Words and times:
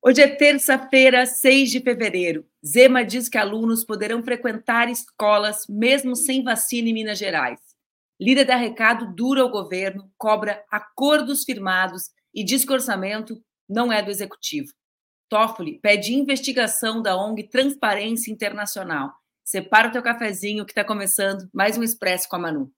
Hoje 0.00 0.22
é 0.22 0.28
terça-feira, 0.28 1.26
6 1.26 1.70
de 1.72 1.80
fevereiro. 1.80 2.46
Zema 2.64 3.04
diz 3.04 3.28
que 3.28 3.36
alunos 3.36 3.84
poderão 3.84 4.22
frequentar 4.22 4.88
escolas 4.88 5.66
mesmo 5.68 6.14
sem 6.14 6.42
vacina 6.42 6.88
em 6.88 6.94
Minas 6.94 7.18
Gerais. 7.18 7.58
Líder 8.20 8.44
da 8.44 8.54
Recado 8.54 9.12
dura 9.12 9.44
o 9.44 9.50
governo, 9.50 10.08
cobra 10.16 10.64
acordos 10.70 11.42
firmados 11.42 12.10
e 12.32 12.44
diz 12.44 12.64
que 12.64 12.72
orçamento 12.72 13.42
não 13.68 13.92
é 13.92 14.00
do 14.00 14.10
executivo. 14.10 14.72
Toffoli 15.28 15.80
pede 15.80 16.14
investigação 16.14 17.02
da 17.02 17.16
ONG 17.16 17.48
Transparência 17.48 18.30
Internacional. 18.30 19.12
Separa 19.44 19.88
o 19.88 19.92
teu 19.92 20.02
cafezinho 20.02 20.64
que 20.64 20.70
está 20.70 20.84
começando 20.84 21.48
mais 21.52 21.76
um 21.76 21.82
Expresso 21.82 22.28
com 22.28 22.36
a 22.36 22.38
Manu. 22.38 22.72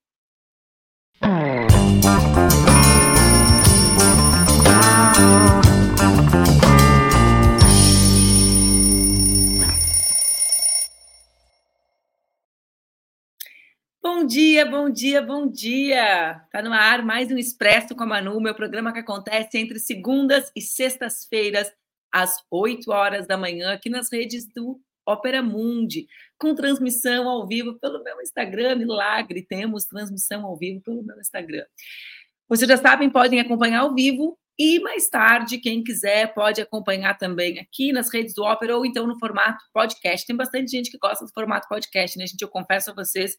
Bom 14.02 14.24
dia, 14.24 14.64
bom 14.64 14.88
dia, 14.88 15.20
bom 15.20 15.46
dia! 15.46 16.41
Tá 16.50 16.62
no 16.62 16.72
ar 16.72 17.04
mais 17.04 17.30
um 17.30 17.36
Expresso 17.36 17.95
com 17.95 18.02
a 18.02 18.06
Manu, 18.06 18.41
meu 18.41 18.54
programa 18.54 18.95
que 18.95 18.98
acontece 18.98 19.58
entre 19.58 19.78
segundas 19.78 20.50
e 20.56 20.62
sextas-feiras, 20.62 21.70
às 22.10 22.42
8 22.50 22.91
horas 22.91 23.27
da 23.27 23.36
manhã, 23.36 23.74
aqui 23.74 23.91
nas 23.91 24.10
redes 24.10 24.48
do 24.55 24.80
Opera 25.06 25.42
Mundi, 25.42 26.06
com 26.38 26.55
transmissão 26.55 27.28
ao 27.28 27.46
vivo 27.46 27.78
pelo 27.78 28.02
meu 28.02 28.22
Instagram, 28.22 28.77
milagre, 28.77 29.44
temos 29.46 29.84
transmissão 29.84 30.46
ao 30.46 30.56
vivo 30.56 30.80
pelo 30.80 31.02
meu 31.02 31.20
Instagram. 31.20 31.66
Vocês 32.48 32.70
já 32.70 32.78
sabem, 32.78 33.10
podem 33.10 33.38
acompanhar 33.38 33.80
ao 33.80 33.94
vivo 33.94 34.38
e 34.58 34.80
mais 34.80 35.10
tarde, 35.10 35.58
quem 35.58 35.84
quiser 35.84 36.32
pode 36.32 36.60
acompanhar 36.62 37.19
também 37.19 37.58
aqui 37.58 37.92
nas 37.92 38.10
redes 38.10 38.34
do 38.34 38.44
Opera 38.44 38.78
ou 38.78 38.86
então 38.86 39.06
no 39.06 39.19
formato 39.19 39.62
podcast. 39.75 40.27
Tem 40.27 40.34
bastante 40.34 40.70
gente 40.70 40.91
que 40.91 40.97
gosta 40.97 41.22
do 41.22 41.32
formato 41.32 41.69
podcast, 41.69 42.19
né, 42.19 42.27
gente? 42.27 42.41
Eu 42.41 42.48
confesso 42.48 42.91
a 42.91 42.94
vocês 42.94 43.36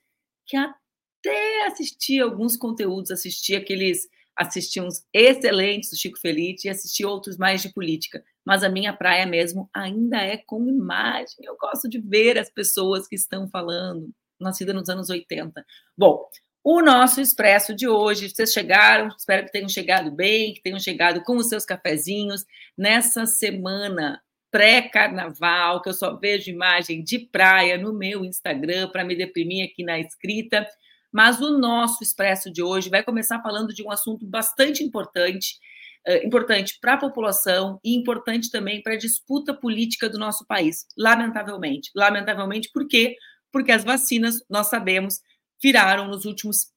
que 0.52 0.58
até 0.58 1.66
assisti 1.68 2.20
alguns 2.20 2.58
conteúdos, 2.58 3.10
assisti 3.10 3.56
aqueles, 3.56 4.06
assisti 4.36 4.82
uns 4.82 5.06
excelentes 5.14 5.90
do 5.90 5.98
Chico 5.98 6.20
Felice 6.20 6.68
e 6.68 6.70
assisti 6.70 7.06
outros 7.06 7.38
mais 7.38 7.62
de 7.62 7.72
política. 7.74 8.22
Mas 8.46 8.62
a 8.62 8.70
minha 8.70 8.92
praia 8.92 9.26
mesmo 9.26 9.70
ainda 9.74 10.18
é 10.18 10.38
com 10.38 10.68
imagem. 10.68 11.38
Eu 11.44 11.56
gosto 11.58 11.88
de 11.88 12.00
ver 12.00 12.38
as 12.38 12.50
pessoas 12.50 13.08
que 13.08 13.16
estão 13.16 13.48
falando, 13.48 14.10
nascida 14.38 14.74
nos 14.74 14.90
anos 14.90 15.10
80. 15.10 15.66
Bom, 15.98 16.28
o 16.62 16.82
nosso 16.82 17.22
expresso 17.22 17.74
de 17.74 17.88
hoje, 17.88 18.30
vocês 18.30 18.52
chegaram, 18.52 19.08
espero 19.08 19.46
que 19.46 19.54
tenham 19.54 19.70
chegado 19.70 20.12
bem, 20.12 20.54
que 20.54 20.62
tenham 20.62 20.80
chegado 20.80 21.24
com 21.24 21.38
os 21.38 21.48
seus 21.48 21.64
cafezinhos 21.64 22.44
nessa 22.78 23.26
semana 23.26 24.22
pré-carnaval, 24.52 25.82
que 25.82 25.90
eu 25.90 25.94
só 25.94 26.16
vejo 26.16 26.52
imagem 26.52 27.02
de 27.02 27.18
praia 27.18 27.78
no 27.78 27.94
meu 27.94 28.26
Instagram 28.26 28.90
para 28.90 29.06
me 29.06 29.16
deprimir 29.16 29.66
aqui 29.66 29.84
na 29.84 30.00
escrita. 30.00 30.68
Mas 31.12 31.40
o 31.40 31.58
nosso 31.58 32.04
expresso 32.04 32.52
de 32.52 32.62
hoje 32.62 32.90
vai 32.90 33.04
começar 33.04 33.42
falando 33.42 33.74
de 33.74 33.82
um 33.82 33.90
assunto 33.90 34.26
bastante 34.26 34.84
importante, 34.84 35.58
uh, 36.08 36.26
importante 36.26 36.78
para 36.80 36.94
a 36.94 36.98
população 36.98 37.80
e 37.84 37.96
importante 37.96 38.52
também 38.52 38.82
para 38.84 38.94
a 38.94 38.98
disputa 38.98 39.54
política 39.54 40.10
do 40.10 40.20
nosso 40.20 40.46
país. 40.46 40.86
Lamentavelmente. 40.98 41.90
Lamentavelmente, 41.96 42.70
por 42.74 42.88
quê? 42.88 43.16
Porque 43.52 43.72
as 43.72 43.84
vacinas, 43.84 44.44
nós 44.50 44.68
sabemos, 44.68 45.20
viraram 45.62 46.08
nos 46.08 46.26
últimos 46.26 46.72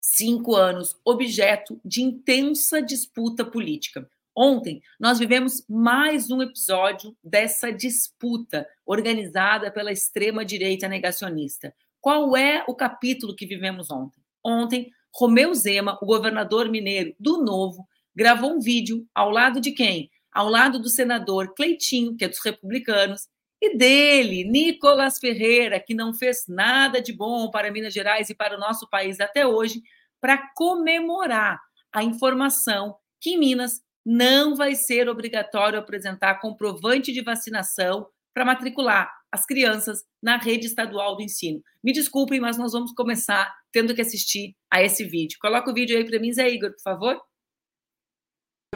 cinco 0.00 0.54
anos 0.54 0.96
objeto 1.04 1.80
de 1.84 2.02
intensa 2.02 2.80
disputa 2.80 3.44
política. 3.44 4.08
Ontem, 4.38 4.82
nós 5.00 5.18
vivemos 5.18 5.64
mais 5.66 6.30
um 6.30 6.42
episódio 6.42 7.16
dessa 7.24 7.72
disputa 7.72 8.68
organizada 8.84 9.70
pela 9.70 9.90
extrema-direita 9.90 10.86
negacionista. 10.86 11.74
Qual 12.02 12.36
é 12.36 12.62
o 12.68 12.74
capítulo 12.74 13.34
que 13.34 13.46
vivemos 13.46 13.90
ontem? 13.90 14.22
Ontem, 14.44 14.90
Romeu 15.14 15.54
Zema, 15.54 15.98
o 16.02 16.06
governador 16.06 16.68
mineiro 16.68 17.14
do 17.18 17.42
Novo, 17.42 17.88
gravou 18.14 18.52
um 18.52 18.60
vídeo 18.60 19.06
ao 19.14 19.30
lado 19.30 19.58
de 19.58 19.72
quem? 19.72 20.10
Ao 20.30 20.50
lado 20.50 20.78
do 20.78 20.90
senador 20.90 21.54
Cleitinho, 21.54 22.14
que 22.14 22.26
é 22.26 22.28
dos 22.28 22.44
republicanos, 22.44 23.28
e 23.58 23.74
dele, 23.74 24.44
Nicolas 24.44 25.18
Ferreira, 25.18 25.80
que 25.80 25.94
não 25.94 26.12
fez 26.12 26.44
nada 26.46 27.00
de 27.00 27.10
bom 27.10 27.50
para 27.50 27.72
Minas 27.72 27.94
Gerais 27.94 28.28
e 28.28 28.34
para 28.34 28.54
o 28.54 28.60
nosso 28.60 28.86
país 28.90 29.18
até 29.18 29.46
hoje, 29.46 29.80
para 30.20 30.52
comemorar 30.54 31.58
a 31.90 32.04
informação 32.04 32.96
que 33.18 33.30
em 33.30 33.38
Minas 33.38 33.85
não 34.06 34.54
vai 34.54 34.76
ser 34.76 35.08
obrigatório 35.08 35.80
apresentar 35.80 36.36
comprovante 36.40 37.12
de 37.12 37.22
vacinação 37.22 38.06
para 38.32 38.44
matricular 38.44 39.10
as 39.32 39.44
crianças 39.44 40.04
na 40.22 40.36
rede 40.36 40.66
estadual 40.66 41.16
do 41.16 41.22
ensino. 41.22 41.60
Me 41.82 41.92
desculpem, 41.92 42.38
mas 42.38 42.56
nós 42.56 42.72
vamos 42.72 42.92
começar 42.92 43.52
tendo 43.72 43.92
que 43.96 44.00
assistir 44.00 44.54
a 44.70 44.80
esse 44.80 45.04
vídeo. 45.04 45.38
Coloca 45.40 45.68
o 45.68 45.74
vídeo 45.74 45.96
aí 45.96 46.04
para 46.04 46.20
mim, 46.20 46.32
Zé 46.32 46.48
Igor, 46.48 46.70
por 46.70 46.82
favor. 46.82 47.20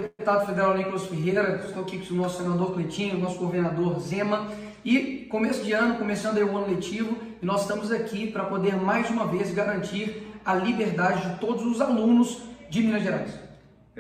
Deputado 0.01 0.47
federal 0.47 0.77
Nicolas 0.77 1.07
Ferreira, 1.07 1.65
estou 1.65 1.83
aqui 1.83 2.05
com 2.05 2.15
o 2.15 2.17
nosso 2.17 2.39
senador 2.39 2.73
Cleitinho, 2.73 3.19
nosso 3.19 3.39
governador 3.39 4.01
Zema. 4.01 4.51
E 4.85 5.27
começo 5.27 5.63
de 5.63 5.73
ano, 5.73 5.97
começando 5.97 6.39
aí 6.39 6.45
o 6.45 6.57
ano 6.57 6.75
letivo, 6.75 7.17
e 7.41 7.47
nós 7.47 7.63
estamos 7.63 7.93
aqui 7.93 8.33
para 8.33 8.47
poder 8.47 8.75
mais 8.75 9.09
uma 9.11 9.29
vez 9.29 9.53
garantir 9.55 10.27
a 10.45 10.55
liberdade 10.55 11.35
de 11.35 11.39
todos 11.39 11.65
os 11.65 11.81
alunos 11.81 12.43
de 12.69 12.81
Minas 12.81 13.03
Gerais. 13.03 13.50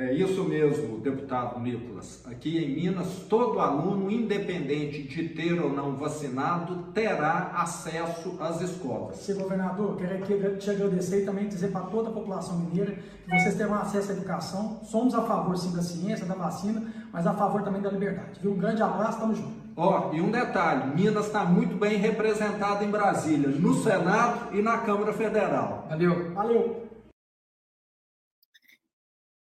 É 0.01 0.15
isso 0.15 0.45
mesmo, 0.45 0.97
deputado 0.99 1.61
Nicolas. 1.61 2.25
Aqui 2.25 2.57
em 2.57 2.75
Minas, 2.75 3.07
todo 3.29 3.61
aluno, 3.61 4.11
independente 4.11 5.03
de 5.03 5.29
ter 5.29 5.61
ou 5.61 5.71
não 5.71 5.95
vacinado, 5.95 6.85
terá 6.95 7.53
acesso 7.55 8.35
às 8.41 8.63
escolas. 8.63 9.19
Sim, 9.19 9.35
governador, 9.35 9.97
quero 9.99 10.15
aqui 10.15 10.57
te 10.57 10.71
agradecer 10.71 11.23
e 11.23 11.27
também 11.27 11.49
dizer 11.49 11.71
para 11.71 11.83
toda 11.83 12.09
a 12.09 12.13
população 12.13 12.59
mineira 12.61 12.97
que 13.27 13.39
vocês 13.39 13.55
terão 13.57 13.75
acesso 13.75 14.13
à 14.13 14.15
educação. 14.15 14.81
Somos 14.85 15.15
a 15.15 15.21
favor, 15.21 15.55
sim, 15.59 15.77
da 15.77 15.83
ciência, 15.83 16.25
da 16.25 16.35
vacina, 16.35 16.83
mas 17.13 17.27
a 17.27 17.35
favor 17.35 17.61
também 17.61 17.83
da 17.83 17.91
liberdade. 17.91 18.41
Viu? 18.41 18.53
Um 18.53 18.59
grande 18.59 18.83
abraço, 18.83 19.19
estamos 19.19 19.37
juntos. 19.37 19.61
Ó, 19.77 20.09
oh, 20.11 20.17
e 20.17 20.21
um 20.23 20.31
detalhe, 20.31 20.95
Minas 20.95 21.27
está 21.27 21.45
muito 21.45 21.77
bem 21.77 21.99
representada 21.99 22.83
em 22.83 22.91
Brasília, 22.91 23.49
no 23.51 23.75
Senado 23.75 24.57
e 24.57 24.63
na 24.63 24.79
Câmara 24.79 25.13
Federal. 25.13 25.87
Valeu. 25.91 26.33
Valeu. 26.33 26.80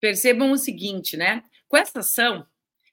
Percebam 0.01 0.51
o 0.51 0.57
seguinte, 0.57 1.15
né? 1.15 1.43
Com 1.69 1.77
essa 1.77 1.99
ação, 1.99 2.45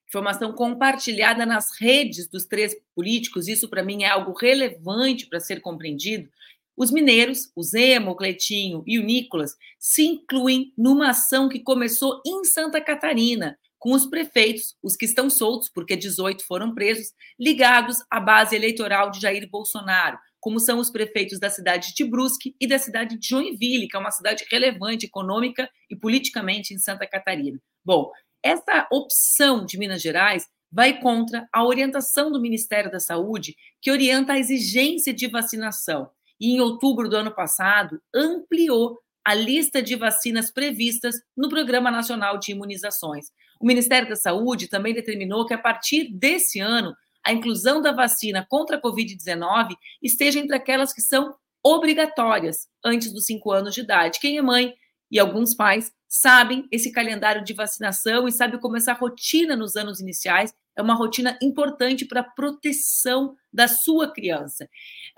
informação 0.07 0.53
compartilhada 0.53 1.45
nas 1.45 1.77
redes 1.81 2.29
dos 2.29 2.45
três 2.45 2.77
políticos, 2.95 3.49
isso 3.49 3.69
para 3.69 3.83
mim 3.83 4.05
é 4.05 4.09
algo 4.09 4.33
relevante 4.33 5.27
para 5.27 5.41
ser 5.41 5.61
compreendido. 5.61 6.31
Os 6.77 6.93
mineiros, 6.93 7.51
o 7.57 7.63
Zema, 7.63 8.13
o 8.13 8.15
Cleitinho 8.15 8.85
e 8.87 9.01
o 9.01 9.03
Nicolas, 9.03 9.57
se 9.81 10.05
incluem 10.05 10.73
numa 10.79 11.11
ação 11.11 11.49
que 11.49 11.59
começou 11.59 12.23
em 12.25 12.45
Santa 12.45 12.81
Catarina, 12.81 13.59
com 13.79 13.93
os 13.93 14.07
prefeitos, 14.07 14.77
os 14.83 14.97
que 14.97 15.05
estão 15.05 15.31
soltos, 15.31 15.69
porque 15.69 15.97
18 15.97 16.45
foram 16.45 16.75
presos, 16.75 17.13
ligados 17.39 17.97
à 18.11 18.21
base 18.21 18.55
eleitoral 18.55 19.11
de 19.11 19.21
Jair 19.21 19.49
Bolsonaro, 19.51 20.19
como 20.41 20.61
são 20.61 20.79
os 20.79 20.91
prefeitos 20.91 21.39
da 21.39 21.51
cidade 21.51 21.95
de 21.95 22.05
Brusque 22.05 22.55
e 22.61 22.67
da 22.67 22.79
cidade 22.79 23.19
de 23.19 23.29
Joinville, 23.29 23.89
que 23.89 23.97
é 23.97 24.01
uma 24.01 24.11
cidade 24.11 24.45
relevante 24.51 25.07
econômica 25.07 25.69
e 25.91 25.97
politicamente 25.97 26.73
em 26.73 26.79
Santa 26.79 27.07
Catarina. 27.07 27.61
Bom, 27.85 28.11
essa 28.43 28.87
opção 28.93 29.65
de 29.65 29.79
Minas 29.79 30.01
Gerais 30.01 30.47
vai 30.71 31.01
contra 31.01 31.49
a 31.53 31.65
orientação 31.65 32.31
do 32.31 32.41
Ministério 32.41 32.91
da 32.91 33.01
Saúde, 33.01 33.57
que 33.81 33.91
orienta 33.91 34.35
a 34.35 34.39
exigência 34.39 35.13
de 35.13 35.27
vacinação. 35.27 36.11
E 36.41 36.53
em 36.53 36.61
outubro 36.61 37.09
do 37.09 37.17
ano 37.17 37.35
passado, 37.35 38.01
ampliou 38.15 38.99
a 39.25 39.35
lista 39.35 39.83
de 39.83 39.97
vacinas 39.97 40.51
previstas 40.51 41.17
no 41.37 41.49
Programa 41.49 41.91
Nacional 41.91 42.39
de 42.39 42.53
Imunizações. 42.53 43.27
O 43.61 43.67
Ministério 43.67 44.09
da 44.09 44.17
Saúde 44.17 44.69
também 44.69 44.95
determinou 44.95 45.45
que, 45.45 45.53
a 45.53 45.59
partir 45.59 46.13
desse 46.13 46.61
ano, 46.61 46.95
a 47.29 47.33
inclusão 47.33 47.83
da 47.83 47.93
vacina 47.93 48.47
contra 48.49 48.79
a 48.79 48.81
Covid-19 48.81 49.77
esteja 50.03 50.39
entre 50.39 50.57
aquelas 50.57 50.95
que 50.95 51.03
são 51.03 51.35
obrigatórias 51.63 52.67
antes 52.83 53.13
dos 53.13 53.27
cinco 53.27 53.53
anos 53.53 53.75
de 53.75 53.83
idade. 53.83 54.19
Quem 54.19 54.39
é 54.39 54.43
mãe 54.43 54.75
e 55.11 55.19
alguns 55.19 55.55
pais 55.55 55.93
sabem 56.09 56.67
esse 56.73 56.91
calendário 56.91 57.45
de 57.45 57.53
vacinação 57.53 58.27
e 58.27 58.33
sabem 58.33 58.59
como 58.59 58.79
essa 58.79 58.95
rotina 58.95 59.55
nos 59.55 59.77
anos 59.77 60.01
iniciais 60.01 60.55
é 60.75 60.81
uma 60.81 60.95
rotina 60.95 61.39
importante 61.43 62.07
para 62.07 62.21
a 62.21 62.25
proteção 62.25 63.37
da 63.53 63.69
sua 63.69 64.11
criança. 64.11 64.67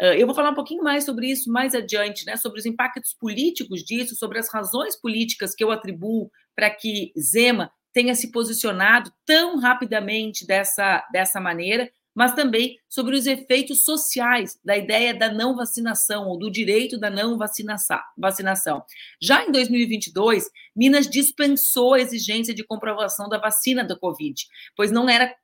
Eu 0.00 0.26
vou 0.26 0.34
falar 0.34 0.50
um 0.50 0.54
pouquinho 0.54 0.82
mais 0.82 1.04
sobre 1.04 1.30
isso 1.30 1.52
mais 1.52 1.76
adiante, 1.76 2.26
né? 2.26 2.36
Sobre 2.36 2.58
os 2.58 2.66
impactos 2.66 3.14
políticos 3.14 3.84
disso, 3.84 4.16
sobre 4.16 4.40
as 4.40 4.52
razões 4.52 4.96
políticas 4.96 5.54
que 5.54 5.62
eu 5.62 5.70
atribuo 5.70 6.28
para 6.56 6.70
que 6.70 7.12
Zema 7.16 7.70
tenha 7.92 8.14
se 8.14 8.30
posicionado 8.32 9.12
tão 9.24 9.58
rapidamente 9.58 10.46
dessa, 10.46 11.06
dessa 11.12 11.40
maneira, 11.40 11.90
mas 12.14 12.34
também 12.34 12.76
sobre 12.88 13.16
os 13.16 13.26
efeitos 13.26 13.84
sociais 13.84 14.58
da 14.64 14.76
ideia 14.76 15.14
da 15.14 15.32
não 15.32 15.54
vacinação 15.54 16.26
ou 16.28 16.38
do 16.38 16.50
direito 16.50 16.98
da 16.98 17.08
não 17.08 17.38
vacinação. 17.38 18.82
Já 19.22 19.44
em 19.44 19.52
2022, 19.52 20.48
Minas 20.74 21.08
dispensou 21.08 21.94
a 21.94 22.00
exigência 22.00 22.54
de 22.54 22.64
comprovação 22.64 23.28
da 23.28 23.38
vacina 23.38 23.84
da 23.84 23.98
Covid, 23.98 24.34
pois 24.76 24.90
não 24.90 25.08
era 25.08 25.34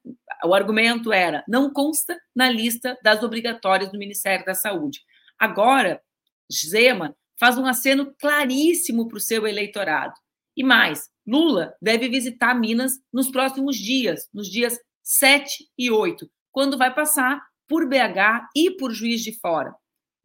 o 0.45 0.55
argumento 0.55 1.13
era 1.13 1.45
não 1.49 1.73
consta 1.73 2.17
na 2.35 2.51
lista 2.51 2.99
das 3.03 3.23
obrigatórias 3.23 3.91
do 3.91 3.99
Ministério 3.99 4.45
da 4.45 4.55
Saúde. 4.55 5.01
Agora, 5.39 6.01
Zema 6.53 7.15
faz 7.39 7.59
um 7.59 7.67
aceno 7.67 8.15
claríssimo 8.19 9.09
para 9.09 9.19
o 9.19 9.21
seu 9.21 9.47
eleitorado. 9.47 10.15
E 10.57 10.63
mais, 10.65 11.09
Lula 11.27 11.75
deve 11.83 12.09
visitar 12.09 12.55
Minas 12.55 12.93
nos 13.13 13.31
próximos 13.31 13.77
dias, 13.77 14.29
nos 14.33 14.49
dias 14.49 14.79
7 15.03 15.69
e 15.79 15.91
8, 15.91 16.29
quando 16.57 16.79
vai 16.79 16.95
passar 16.95 17.39
por 17.69 17.87
BH 17.87 18.49
e 18.57 18.71
por 18.79 18.91
Juiz 18.91 19.21
de 19.21 19.39
Fora. 19.39 19.75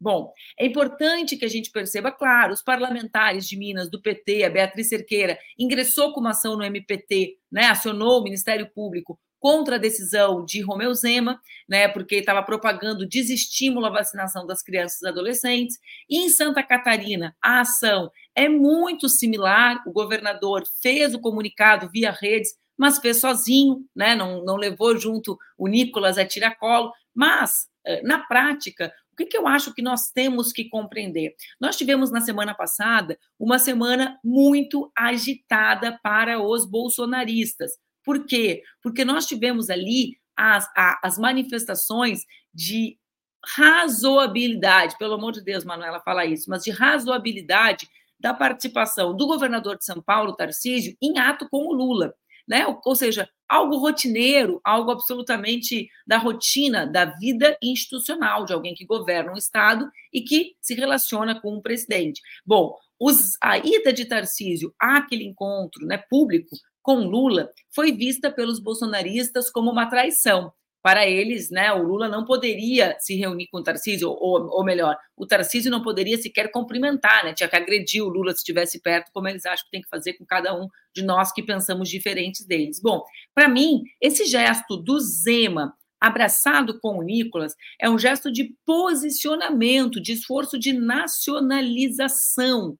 Bom, 0.00 0.32
é 0.58 0.64
importante 0.64 1.36
que 1.36 1.44
a 1.44 1.48
gente 1.48 1.70
perceba, 1.70 2.10
claro, 2.10 2.54
os 2.54 2.62
parlamentares 2.62 3.46
de 3.46 3.54
Minas, 3.54 3.90
do 3.90 4.00
PT, 4.00 4.42
a 4.42 4.48
Beatriz 4.48 4.88
Cerqueira, 4.88 5.38
ingressou 5.58 6.10
com 6.14 6.20
uma 6.20 6.30
ação 6.30 6.56
no 6.56 6.64
MPT, 6.64 7.36
né, 7.52 7.66
acionou 7.66 8.18
o 8.18 8.22
Ministério 8.24 8.66
Público 8.74 9.20
contra 9.38 9.76
a 9.76 9.78
decisão 9.78 10.42
de 10.42 10.62
Romeu 10.62 10.94
Zema, 10.94 11.38
né, 11.68 11.86
porque 11.86 12.14
estava 12.16 12.42
propagando 12.42 13.06
desestímulo 13.06 13.84
à 13.84 13.90
vacinação 13.90 14.46
das 14.46 14.62
crianças 14.62 15.02
e 15.02 15.08
adolescentes. 15.08 15.76
E 16.08 16.24
em 16.24 16.30
Santa 16.30 16.62
Catarina, 16.62 17.36
a 17.42 17.60
ação 17.60 18.10
é 18.34 18.48
muito 18.48 19.06
similar. 19.06 19.82
O 19.86 19.92
governador 19.92 20.62
fez 20.80 21.12
o 21.12 21.20
comunicado 21.20 21.90
via 21.90 22.10
redes, 22.10 22.54
mas 22.82 22.98
fez 22.98 23.20
sozinho, 23.20 23.86
né, 23.94 24.16
não, 24.16 24.44
não 24.44 24.56
levou 24.56 24.98
junto 24.98 25.38
o 25.56 25.68
Nicolas 25.68 26.18
a 26.18 26.26
tiracolo. 26.26 26.92
Mas, 27.14 27.68
eh, 27.86 28.02
na 28.02 28.18
prática, 28.26 28.92
o 29.12 29.16
que, 29.16 29.24
que 29.26 29.36
eu 29.36 29.46
acho 29.46 29.72
que 29.72 29.80
nós 29.80 30.10
temos 30.10 30.52
que 30.52 30.68
compreender? 30.68 31.32
Nós 31.60 31.76
tivemos 31.76 32.10
na 32.10 32.20
semana 32.20 32.56
passada 32.56 33.16
uma 33.38 33.56
semana 33.60 34.18
muito 34.24 34.90
agitada 34.98 35.96
para 36.02 36.42
os 36.42 36.68
bolsonaristas. 36.68 37.70
Por 38.04 38.26
quê? 38.26 38.64
Porque 38.82 39.04
nós 39.04 39.26
tivemos 39.26 39.70
ali 39.70 40.18
as, 40.36 40.68
as 41.04 41.16
manifestações 41.16 42.22
de 42.52 42.98
razoabilidade, 43.44 44.98
pelo 44.98 45.14
amor 45.14 45.30
de 45.30 45.40
Deus, 45.40 45.64
Manuela 45.64 46.00
fala 46.00 46.26
isso, 46.26 46.50
mas 46.50 46.64
de 46.64 46.72
razoabilidade 46.72 47.88
da 48.18 48.34
participação 48.34 49.16
do 49.16 49.28
governador 49.28 49.78
de 49.78 49.84
São 49.84 50.02
Paulo, 50.02 50.34
Tarcísio, 50.34 50.96
em 51.00 51.20
ato 51.20 51.48
com 51.48 51.68
o 51.68 51.72
Lula. 51.72 52.12
Né? 52.48 52.64
Ou 52.84 52.96
seja, 52.96 53.28
algo 53.48 53.76
rotineiro, 53.76 54.60
algo 54.64 54.90
absolutamente 54.90 55.88
da 56.06 56.16
rotina 56.16 56.86
da 56.86 57.04
vida 57.04 57.56
institucional 57.62 58.44
de 58.44 58.52
alguém 58.52 58.74
que 58.74 58.86
governa 58.86 59.32
um 59.32 59.36
Estado 59.36 59.90
e 60.12 60.22
que 60.22 60.54
se 60.60 60.74
relaciona 60.74 61.40
com 61.40 61.56
o 61.56 61.62
presidente. 61.62 62.20
Bom, 62.44 62.74
os, 62.98 63.36
a 63.42 63.58
ida 63.58 63.92
de 63.92 64.04
Tarcísio 64.04 64.74
àquele 64.78 65.24
encontro 65.24 65.84
né, 65.86 65.98
público 66.08 66.56
com 66.80 67.00
Lula 67.00 67.50
foi 67.74 67.92
vista 67.92 68.30
pelos 68.30 68.58
bolsonaristas 68.58 69.50
como 69.50 69.70
uma 69.70 69.86
traição. 69.86 70.52
Para 70.82 71.06
eles, 71.06 71.50
né, 71.50 71.72
o 71.72 71.82
Lula 71.82 72.08
não 72.08 72.24
poderia 72.24 72.96
se 72.98 73.14
reunir 73.14 73.46
com 73.46 73.58
o 73.58 73.62
Tarcísio, 73.62 74.08
ou, 74.08 74.48
ou 74.50 74.64
melhor, 74.64 74.96
o 75.16 75.26
Tarcísio 75.26 75.70
não 75.70 75.82
poderia 75.82 76.18
sequer 76.18 76.50
cumprimentar, 76.50 77.24
né, 77.24 77.32
tinha 77.32 77.48
que 77.48 77.54
agredir 77.54 78.02
o 78.02 78.08
Lula 78.08 78.32
se 78.32 78.38
estivesse 78.38 78.82
perto, 78.82 79.12
como 79.12 79.28
eles 79.28 79.46
acham 79.46 79.64
que 79.64 79.70
tem 79.70 79.82
que 79.82 79.88
fazer 79.88 80.14
com 80.14 80.26
cada 80.26 80.54
um 80.54 80.66
de 80.94 81.04
nós 81.04 81.32
que 81.32 81.42
pensamos 81.42 81.88
diferentes 81.88 82.44
deles. 82.44 82.80
Bom, 82.82 83.04
para 83.32 83.48
mim, 83.48 83.82
esse 84.00 84.24
gesto 84.24 84.76
do 84.76 84.98
Zema 84.98 85.72
abraçado 86.02 86.78
com 86.80 86.98
o 86.98 87.02
Nicolas 87.02 87.54
é 87.80 87.88
um 87.88 87.96
gesto 87.96 88.32
de 88.32 88.56
posicionamento, 88.66 90.02
de 90.02 90.14
esforço 90.14 90.58
de 90.58 90.72
nacionalização, 90.72 92.76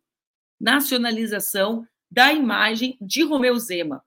nacionalização 0.60 1.87
da 2.10 2.32
imagem 2.32 2.99
de 3.00 3.22
Romeu 3.22 3.56
Zema, 3.60 4.02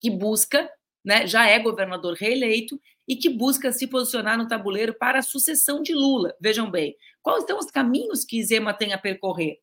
que 0.00 0.10
busca, 0.10 0.70
né, 1.04 1.26
já 1.26 1.46
é 1.46 1.58
governador 1.58 2.14
reeleito 2.14 2.80
e 3.06 3.16
que 3.16 3.28
busca 3.28 3.72
se 3.72 3.86
posicionar 3.86 4.38
no 4.38 4.46
tabuleiro 4.46 4.94
para 4.94 5.18
a 5.18 5.22
sucessão 5.22 5.82
de 5.82 5.94
Lula. 5.94 6.34
Vejam 6.40 6.70
bem, 6.70 6.96
quais 7.22 7.44
são 7.44 7.58
os 7.58 7.70
caminhos 7.70 8.24
que 8.24 8.42
Zema 8.44 8.72
tem 8.72 8.92
a 8.92 8.98
percorrer? 8.98 9.60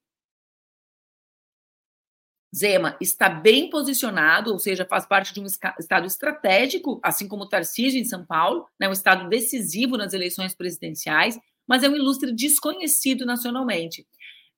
Zema 2.55 2.97
está 2.99 3.29
bem 3.29 3.69
posicionado, 3.69 4.51
ou 4.51 4.59
seja, 4.59 4.85
faz 4.85 5.05
parte 5.05 5.33
de 5.33 5.39
um 5.39 5.45
estado 5.45 6.07
estratégico, 6.07 6.99
assim 7.03 7.27
como 7.27 7.47
Tarcísio 7.47 7.99
em 7.99 8.05
São 8.05 8.25
Paulo, 8.25 8.67
né, 8.79 8.87
um 8.87 8.93
estado 8.93 9.29
decisivo 9.29 9.97
nas 9.97 10.13
eleições 10.13 10.55
presidenciais, 10.55 11.37
mas 11.67 11.83
é 11.83 11.89
um 11.89 11.95
ilustre 11.95 12.31
desconhecido 12.31 13.25
nacionalmente 13.25 14.07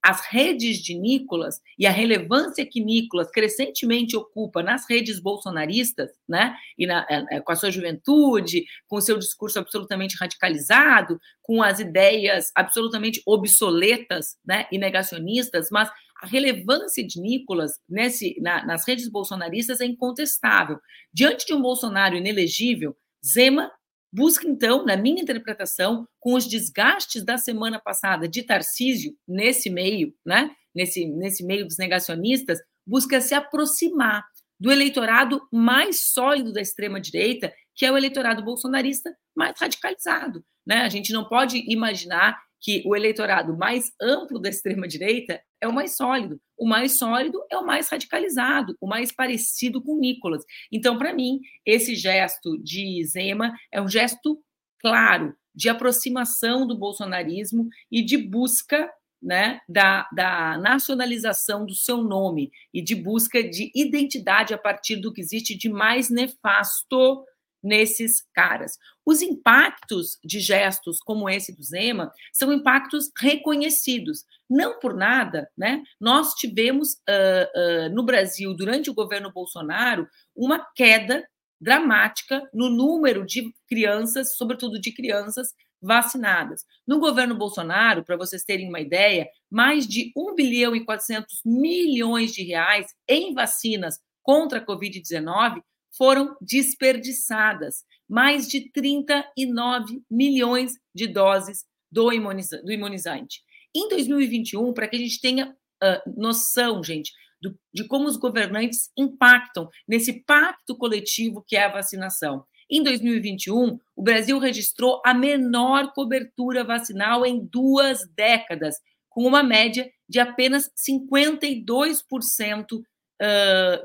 as 0.01 0.25
redes 0.25 0.77
de 0.77 0.95
Nicolas 0.95 1.61
e 1.77 1.85
a 1.85 1.91
relevância 1.91 2.65
que 2.65 2.81
Nicolas 2.81 3.29
crescentemente 3.29 4.15
ocupa 4.15 4.63
nas 4.63 4.89
redes 4.89 5.19
bolsonaristas, 5.19 6.09
né, 6.27 6.55
e 6.77 6.87
na, 6.87 7.05
é, 7.09 7.37
é, 7.37 7.39
com 7.41 7.51
a 7.51 7.55
sua 7.55 7.69
juventude, 7.69 8.65
com 8.87 8.97
o 8.97 9.01
seu 9.01 9.17
discurso 9.17 9.59
absolutamente 9.59 10.15
radicalizado, 10.17 11.19
com 11.41 11.61
as 11.61 11.79
ideias 11.79 12.51
absolutamente 12.55 13.21
obsoletas, 13.25 14.37
né, 14.45 14.65
e 14.71 14.77
negacionistas, 14.77 15.69
mas 15.71 15.89
a 16.21 16.27
relevância 16.27 17.05
de 17.05 17.19
Nicolas 17.19 17.79
nesse, 17.87 18.35
na, 18.41 18.65
nas 18.65 18.87
redes 18.87 19.09
bolsonaristas 19.09 19.79
é 19.79 19.85
incontestável. 19.85 20.79
Diante 21.13 21.45
de 21.45 21.53
um 21.53 21.61
Bolsonaro 21.61 22.15
inelegível, 22.15 22.95
Zema 23.25 23.71
Busca, 24.11 24.47
então, 24.47 24.85
na 24.85 24.97
minha 24.97 25.21
interpretação, 25.21 26.07
com 26.19 26.33
os 26.33 26.47
desgastes 26.47 27.23
da 27.23 27.37
semana 27.37 27.79
passada 27.79 28.27
de 28.27 28.43
Tarcísio, 28.43 29.13
nesse 29.27 29.69
meio, 29.69 30.13
né, 30.25 30.49
nesse, 30.73 31.05
nesse 31.05 31.45
meio 31.45 31.65
dos 31.65 31.77
negacionistas, 31.77 32.59
busca 32.85 33.21
se 33.21 33.35
aproximar 33.35 34.25
do 34.59 34.71
eleitorado 34.71 35.41
mais 35.53 36.09
sólido 36.09 36.51
da 36.51 36.59
extrema-direita, 36.59 37.53
que 37.75 37.85
é 37.85 37.91
o 37.91 37.97
eleitorado 37.97 38.43
bolsonarista 38.43 39.15
mais 39.35 39.53
radicalizado. 39.57 40.43
Né? 40.67 40.81
A 40.81 40.89
gente 40.89 41.13
não 41.13 41.27
pode 41.27 41.63
imaginar 41.71 42.37
que 42.61 42.83
o 42.85 42.95
eleitorado 42.95 43.55
mais 43.57 43.91
amplo 44.01 44.39
da 44.39 44.49
extrema-direita 44.49 45.41
é 45.61 45.67
o 45.67 45.73
mais 45.73 45.95
sólido. 45.95 46.39
O 46.57 46.67
mais 46.67 46.97
sólido 46.97 47.41
é 47.49 47.57
o 47.57 47.65
mais 47.65 47.89
radicalizado, 47.89 48.75
o 48.81 48.87
mais 48.87 49.11
parecido 49.11 49.81
com 49.81 49.99
Nicolas. 49.99 50.43
Então, 50.71 50.97
para 50.97 51.13
mim, 51.13 51.39
esse 51.65 51.95
gesto 51.95 52.57
de 52.57 53.03
Zema 53.05 53.53
é 53.71 53.81
um 53.81 53.87
gesto 53.87 54.41
claro 54.79 55.35
de 55.53 55.69
aproximação 55.69 56.65
do 56.65 56.77
bolsonarismo 56.77 57.67
e 57.91 58.01
de 58.01 58.17
busca 58.17 58.89
né, 59.21 59.59
da, 59.67 60.07
da 60.13 60.57
nacionalização 60.57 61.65
do 61.65 61.75
seu 61.75 61.97
nome 61.97 62.51
e 62.73 62.81
de 62.81 62.95
busca 62.95 63.43
de 63.43 63.69
identidade 63.75 64.53
a 64.53 64.57
partir 64.57 64.95
do 64.95 65.11
que 65.11 65.19
existe 65.19 65.57
de 65.57 65.69
mais 65.69 66.09
nefasto 66.09 67.25
nesses 67.63 68.23
caras. 68.33 68.77
Os 69.05 69.21
impactos 69.21 70.17
de 70.23 70.39
gestos 70.39 70.99
como 70.99 71.29
esse 71.29 71.55
do 71.55 71.63
Zema 71.63 72.11
são 72.33 72.51
impactos 72.53 73.11
reconhecidos. 73.17 74.23
Não 74.49 74.79
por 74.79 74.95
nada, 74.95 75.49
né? 75.57 75.83
Nós 75.99 76.33
tivemos 76.33 76.93
uh, 76.93 77.87
uh, 77.87 77.89
no 77.93 78.03
Brasil, 78.03 78.53
durante 78.55 78.89
o 78.89 78.93
governo 78.93 79.31
Bolsonaro, 79.31 80.07
uma 80.35 80.65
queda 80.75 81.27
dramática 81.61 82.47
no 82.53 82.69
número 82.69 83.25
de 83.25 83.53
crianças, 83.67 84.35
sobretudo 84.37 84.79
de 84.79 84.93
crianças 84.93 85.53
vacinadas. 85.81 86.65
No 86.87 86.99
governo 86.99 87.35
Bolsonaro, 87.35 88.03
para 88.03 88.17
vocês 88.17 88.43
terem 88.43 88.67
uma 88.67 88.79
ideia, 88.79 89.27
mais 89.49 89.87
de 89.87 90.11
1 90.15 90.35
bilhão 90.35 90.75
e 90.75 90.83
400 90.83 91.41
milhões 91.45 92.33
de 92.33 92.43
reais 92.43 92.87
em 93.07 93.33
vacinas 93.33 93.99
contra 94.21 94.59
a 94.59 94.65
Covid-19 94.65 95.61
foram 95.91 96.35
desperdiçadas 96.41 97.83
mais 98.07 98.47
de 98.47 98.71
39 98.71 100.01
milhões 100.09 100.73
de 100.93 101.07
doses 101.07 101.63
do, 101.91 102.09
do 102.09 102.71
imunizante. 102.71 103.41
Em 103.75 103.87
2021, 103.87 104.73
para 104.73 104.87
que 104.87 104.95
a 104.95 104.99
gente 104.99 105.21
tenha 105.21 105.49
uh, 105.49 106.19
noção, 106.19 106.83
gente, 106.83 107.11
do, 107.41 107.57
de 107.73 107.87
como 107.87 108.07
os 108.07 108.17
governantes 108.17 108.89
impactam 108.97 109.69
nesse 109.87 110.23
pacto 110.23 110.75
coletivo 110.75 111.43
que 111.47 111.55
é 111.55 111.65
a 111.65 111.71
vacinação. 111.71 112.43
Em 112.69 112.83
2021, 112.83 113.79
o 113.95 114.03
Brasil 114.03 114.37
registrou 114.37 115.01
a 115.05 115.13
menor 115.13 115.93
cobertura 115.93 116.63
vacinal 116.63 117.25
em 117.25 117.43
duas 117.43 118.07
décadas, 118.15 118.75
com 119.09 119.25
uma 119.25 119.41
média 119.41 119.89
de 120.07 120.19
apenas 120.19 120.69
52% 120.77 122.81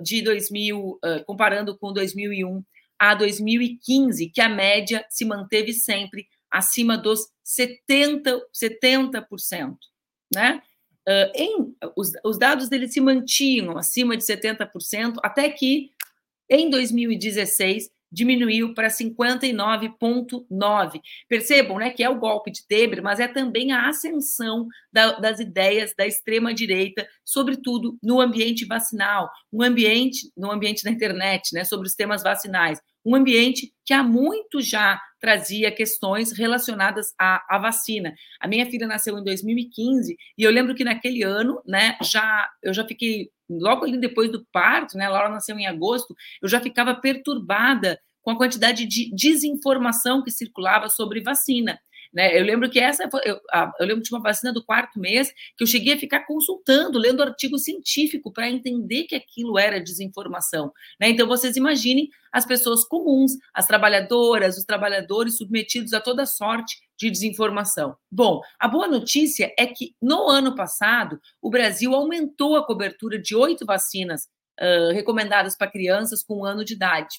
de 0.03 0.23
2000, 0.23 0.79
uh, 0.79 1.25
comparando 1.27 1.77
com 1.77 1.93
2001 1.93 2.63
a 2.99 3.15
2015, 3.15 4.31
que 4.31 4.41
a 4.41 4.49
média 4.49 5.05
se 5.11 5.25
manteve 5.25 5.73
sempre 5.73 6.27
acima 6.51 6.97
dos 6.97 7.29
70%, 7.45 8.41
70% 8.55 9.77
né? 10.35 10.63
Uh, 11.07 11.31
em, 11.35 11.77
os, 11.95 12.13
os 12.25 12.39
dados 12.39 12.69
deles 12.69 12.95
se 12.95 13.01
mantinham 13.01 13.77
acima 13.77 14.17
de 14.17 14.25
70%, 14.25 15.17
até 15.23 15.51
que 15.51 15.91
em 16.49 16.71
2016 16.71 17.91
diminuiu 18.15 18.73
para 18.73 18.89
59,9. 18.89 21.01
Percebam 21.29 21.77
né, 21.79 21.91
que 21.91 22.03
é 22.03 22.09
o 22.09 22.19
golpe 22.19 22.51
de 22.51 22.67
Temer, 22.67 23.03
mas 23.03 23.21
é 23.21 23.29
também 23.29 23.73
a 23.73 23.89
ascensão 23.89 24.67
da, 24.93 25.19
das 25.19 25.41
ideias 25.41 25.93
da 25.97 26.07
extrema-direita, 26.07 27.07
sobretudo 27.25 27.99
no 28.03 28.21
ambiente 28.21 28.65
vacinal, 28.65 29.31
um 29.53 29.63
ambiente, 29.63 30.31
no 30.37 30.51
ambiente 30.51 30.85
da 30.85 30.91
internet, 30.91 31.53
né, 31.53 31.65
sobre 31.65 31.89
os 31.89 31.95
temas 31.95 32.23
vacinais, 32.23 32.81
um 33.05 33.15
ambiente 33.15 33.73
que 33.85 33.93
há 33.93 34.03
muito 34.03 34.61
já 34.61 35.01
trazia 35.21 35.71
questões 35.71 36.33
relacionadas 36.33 37.15
à, 37.19 37.45
à, 37.49 37.59
vacina. 37.59 38.15
A 38.41 38.49
minha 38.49 38.67
filha 38.67 38.87
nasceu 38.87 39.19
em 39.19 39.25
2015 39.25 40.17
e 40.37 40.43
eu 40.43 40.51
lembro 40.51 40.75
que 40.75 40.85
naquele 40.85 41.23
ano, 41.23 41.63
né, 41.67 41.97
já 42.03 42.49
eu 42.63 42.73
já 42.73 42.87
fiquei 42.87 43.31
logo 43.49 43.85
ali 43.85 43.99
depois 43.99 44.31
do 44.31 44.45
parto, 44.53 44.97
né, 44.97 45.09
Laura 45.09 45.29
nasceu 45.29 45.59
em 45.59 45.67
agosto, 45.67 46.15
eu 46.43 46.49
já 46.49 46.61
ficava 46.61 46.95
perturbada 46.95 47.99
com 48.23 48.31
a 48.31 48.37
quantidade 48.37 48.87
de 48.87 49.15
desinformação 49.15 50.23
que 50.23 50.31
circulava 50.31 50.89
sobre 50.89 51.23
vacina. 51.23 51.79
Né? 52.15 52.39
Eu 52.39 52.45
lembro 52.45 52.71
que 52.71 52.79
essa 52.79 53.09
eu, 53.25 53.41
eu, 53.81 53.87
lembro 53.87 54.03
de 54.03 54.15
uma 54.15 54.23
vacina 54.23 54.53
do 54.53 54.65
quarto 54.65 55.01
mês 55.01 55.33
que 55.57 55.65
eu 55.65 55.67
cheguei 55.67 55.95
a 55.95 55.99
ficar 55.99 56.21
consultando, 56.21 56.97
lendo 56.97 57.23
artigo 57.23 57.59
científico 57.59 58.33
para 58.33 58.49
entender 58.49 59.05
que 59.05 59.17
aquilo 59.17 59.59
era 59.59 59.83
desinformação. 59.83 60.73
Né? 61.01 61.09
Então 61.09 61.27
vocês 61.27 61.57
imaginem 61.57 62.09
as 62.31 62.47
pessoas 62.47 62.85
comuns, 62.85 63.33
as 63.53 63.67
trabalhadoras, 63.67 64.57
os 64.57 64.65
trabalhadores 64.65 65.37
submetidos 65.37 65.93
a 65.93 66.01
toda 66.01 66.25
sorte 66.25 66.77
de 66.97 67.11
desinformação. 67.11 67.97
Bom, 68.11 68.41
a 68.61 68.69
boa 68.69 68.87
notícia 68.87 69.53
é 69.59 69.67
que 69.67 69.97
no 70.01 70.29
ano 70.29 70.55
passado 70.55 71.21
o 71.43 71.51
Brasil 71.51 71.93
aumentou 71.95 72.57
a 72.57 72.65
cobertura 72.65 73.19
de 73.19 73.35
oito 73.35 73.67
vacinas 73.67 74.29
uh, 74.61 74.93
recomendadas 74.93 75.57
para 75.57 75.71
crianças 75.71 76.23
com 76.23 76.39
um 76.39 76.45
ano 76.45 76.65
de 76.65 76.75
idade. 76.75 77.17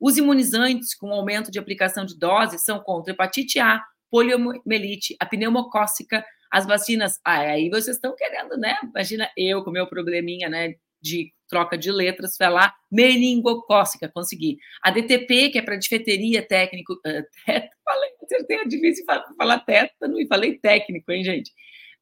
Os 0.00 0.16
imunizantes 0.16 0.94
com 0.94 1.12
aumento 1.12 1.50
de 1.50 1.58
aplicação 1.58 2.06
de 2.06 2.18
doses 2.18 2.64
são 2.64 2.80
contra 2.80 3.12
hepatite 3.12 3.58
A, 3.58 3.82
poliomielite, 4.10 5.16
a 5.20 5.26
pneumocócica, 5.26 6.24
as 6.50 6.66
vacinas. 6.66 7.20
Ah, 7.24 7.40
aí 7.40 7.70
vocês 7.70 7.96
estão 7.96 8.14
querendo, 8.14 8.56
né? 8.56 8.76
Imagina 8.82 9.30
eu 9.36 9.62
com 9.62 9.70
meu 9.70 9.86
probleminha, 9.86 10.48
né? 10.48 10.74
De 11.00 11.32
troca 11.48 11.76
de 11.76 11.90
letras, 11.90 12.36
falar 12.36 12.74
meningocócica, 12.90 14.08
consegui. 14.08 14.58
A 14.82 14.90
DTP, 14.90 15.50
que 15.50 15.58
é 15.58 15.62
para 15.62 15.76
difteria 15.76 16.46
técnico, 16.46 16.94
uh, 16.94 17.22
teto, 17.44 17.76
falei, 17.84 18.10
acertei, 18.22 18.56
é 18.58 18.64
difícil 18.64 19.04
falar 19.36 19.58
tétano 19.60 20.20
e 20.20 20.26
falei 20.26 20.58
técnico, 20.58 21.10
hein, 21.10 21.24
gente? 21.24 21.50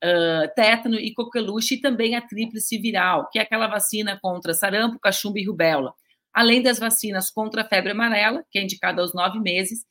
Uh, 0.04 0.52
tétano 0.54 0.96
e 0.96 1.12
coqueluche, 1.14 1.76
e 1.76 1.80
também 1.80 2.14
a 2.14 2.20
tríplice 2.20 2.78
viral, 2.78 3.28
que 3.30 3.38
é 3.38 3.42
aquela 3.42 3.66
vacina 3.66 4.18
contra 4.20 4.52
sarampo, 4.52 4.98
cachumba 5.00 5.38
e 5.40 5.46
rubéola. 5.46 5.94
Além 6.32 6.62
das 6.62 6.78
vacinas 6.78 7.30
contra 7.30 7.62
a 7.62 7.64
febre 7.64 7.92
amarela, 7.92 8.44
que 8.50 8.58
é 8.58 8.62
indicada 8.62 9.00
aos 9.00 9.14
nove 9.14 9.40
meses, 9.40 9.84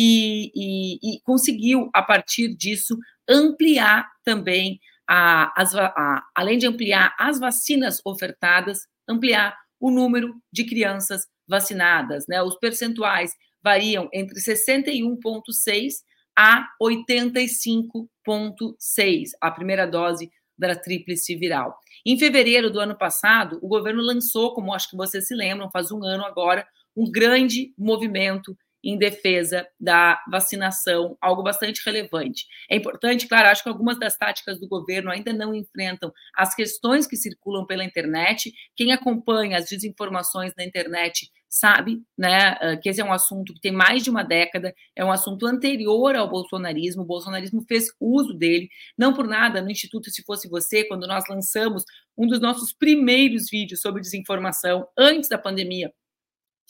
e, 0.00 0.52
e, 0.54 0.98
e 1.02 1.20
conseguiu, 1.22 1.90
a 1.92 2.00
partir 2.00 2.54
disso, 2.54 2.96
ampliar 3.28 4.08
também, 4.24 4.78
a, 5.08 5.52
as, 5.60 5.74
a, 5.74 6.22
além 6.36 6.56
de 6.56 6.68
ampliar 6.68 7.16
as 7.18 7.40
vacinas 7.40 8.00
ofertadas, 8.04 8.86
ampliar 9.08 9.58
o 9.80 9.90
número 9.90 10.32
de 10.52 10.64
crianças 10.64 11.26
vacinadas. 11.48 12.26
Né? 12.28 12.40
Os 12.40 12.56
percentuais 12.60 13.32
variam 13.60 14.08
entre 14.14 14.38
61,6% 14.38 15.94
a 16.38 16.64
85,6%, 16.80 19.30
a 19.40 19.50
primeira 19.50 19.84
dose 19.84 20.30
da 20.56 20.76
tríplice 20.76 21.34
viral. 21.34 21.76
Em 22.06 22.16
fevereiro 22.16 22.70
do 22.70 22.78
ano 22.78 22.96
passado, 22.96 23.58
o 23.60 23.66
governo 23.66 24.00
lançou, 24.00 24.54
como 24.54 24.72
acho 24.72 24.90
que 24.90 24.96
vocês 24.96 25.26
se 25.26 25.34
lembram, 25.34 25.68
faz 25.72 25.90
um 25.90 26.04
ano 26.04 26.24
agora, 26.24 26.64
um 26.96 27.10
grande 27.10 27.74
movimento 27.76 28.56
em 28.88 28.96
defesa 28.96 29.68
da 29.78 30.18
vacinação, 30.30 31.14
algo 31.20 31.42
bastante 31.42 31.82
relevante. 31.84 32.46
É 32.70 32.76
importante, 32.76 33.28
claro, 33.28 33.48
acho 33.48 33.62
que 33.62 33.68
algumas 33.68 33.98
das 33.98 34.16
táticas 34.16 34.58
do 34.58 34.66
governo 34.66 35.10
ainda 35.10 35.30
não 35.30 35.54
enfrentam 35.54 36.10
as 36.34 36.54
questões 36.54 37.06
que 37.06 37.14
circulam 37.14 37.66
pela 37.66 37.84
internet. 37.84 38.50
Quem 38.74 38.90
acompanha 38.90 39.58
as 39.58 39.68
desinformações 39.68 40.54
na 40.56 40.64
internet 40.64 41.30
sabe, 41.50 42.02
né, 42.16 42.56
ah, 42.60 42.76
que 42.78 42.88
esse 42.88 43.00
é 43.00 43.04
um 43.04 43.12
assunto 43.12 43.52
que 43.52 43.60
tem 43.60 43.72
mais 43.72 44.02
de 44.02 44.08
uma 44.08 44.22
década, 44.22 44.74
é 44.96 45.04
um 45.04 45.12
assunto 45.12 45.46
anterior 45.46 46.16
ao 46.16 46.28
bolsonarismo, 46.28 47.02
o 47.02 47.06
bolsonarismo 47.06 47.62
fez 47.68 47.88
uso 48.00 48.32
dele, 48.32 48.70
não 48.96 49.12
por 49.12 49.26
nada, 49.26 49.60
no 49.60 49.70
Instituto 49.70 50.10
Se 50.10 50.22
Fosse 50.24 50.48
Você, 50.48 50.84
quando 50.84 51.06
nós 51.06 51.24
lançamos 51.28 51.84
um 52.16 52.26
dos 52.26 52.40
nossos 52.40 52.72
primeiros 52.72 53.50
vídeos 53.50 53.80
sobre 53.80 54.00
desinformação, 54.00 54.88
antes 54.96 55.28
da 55.28 55.38
pandemia, 55.38 55.92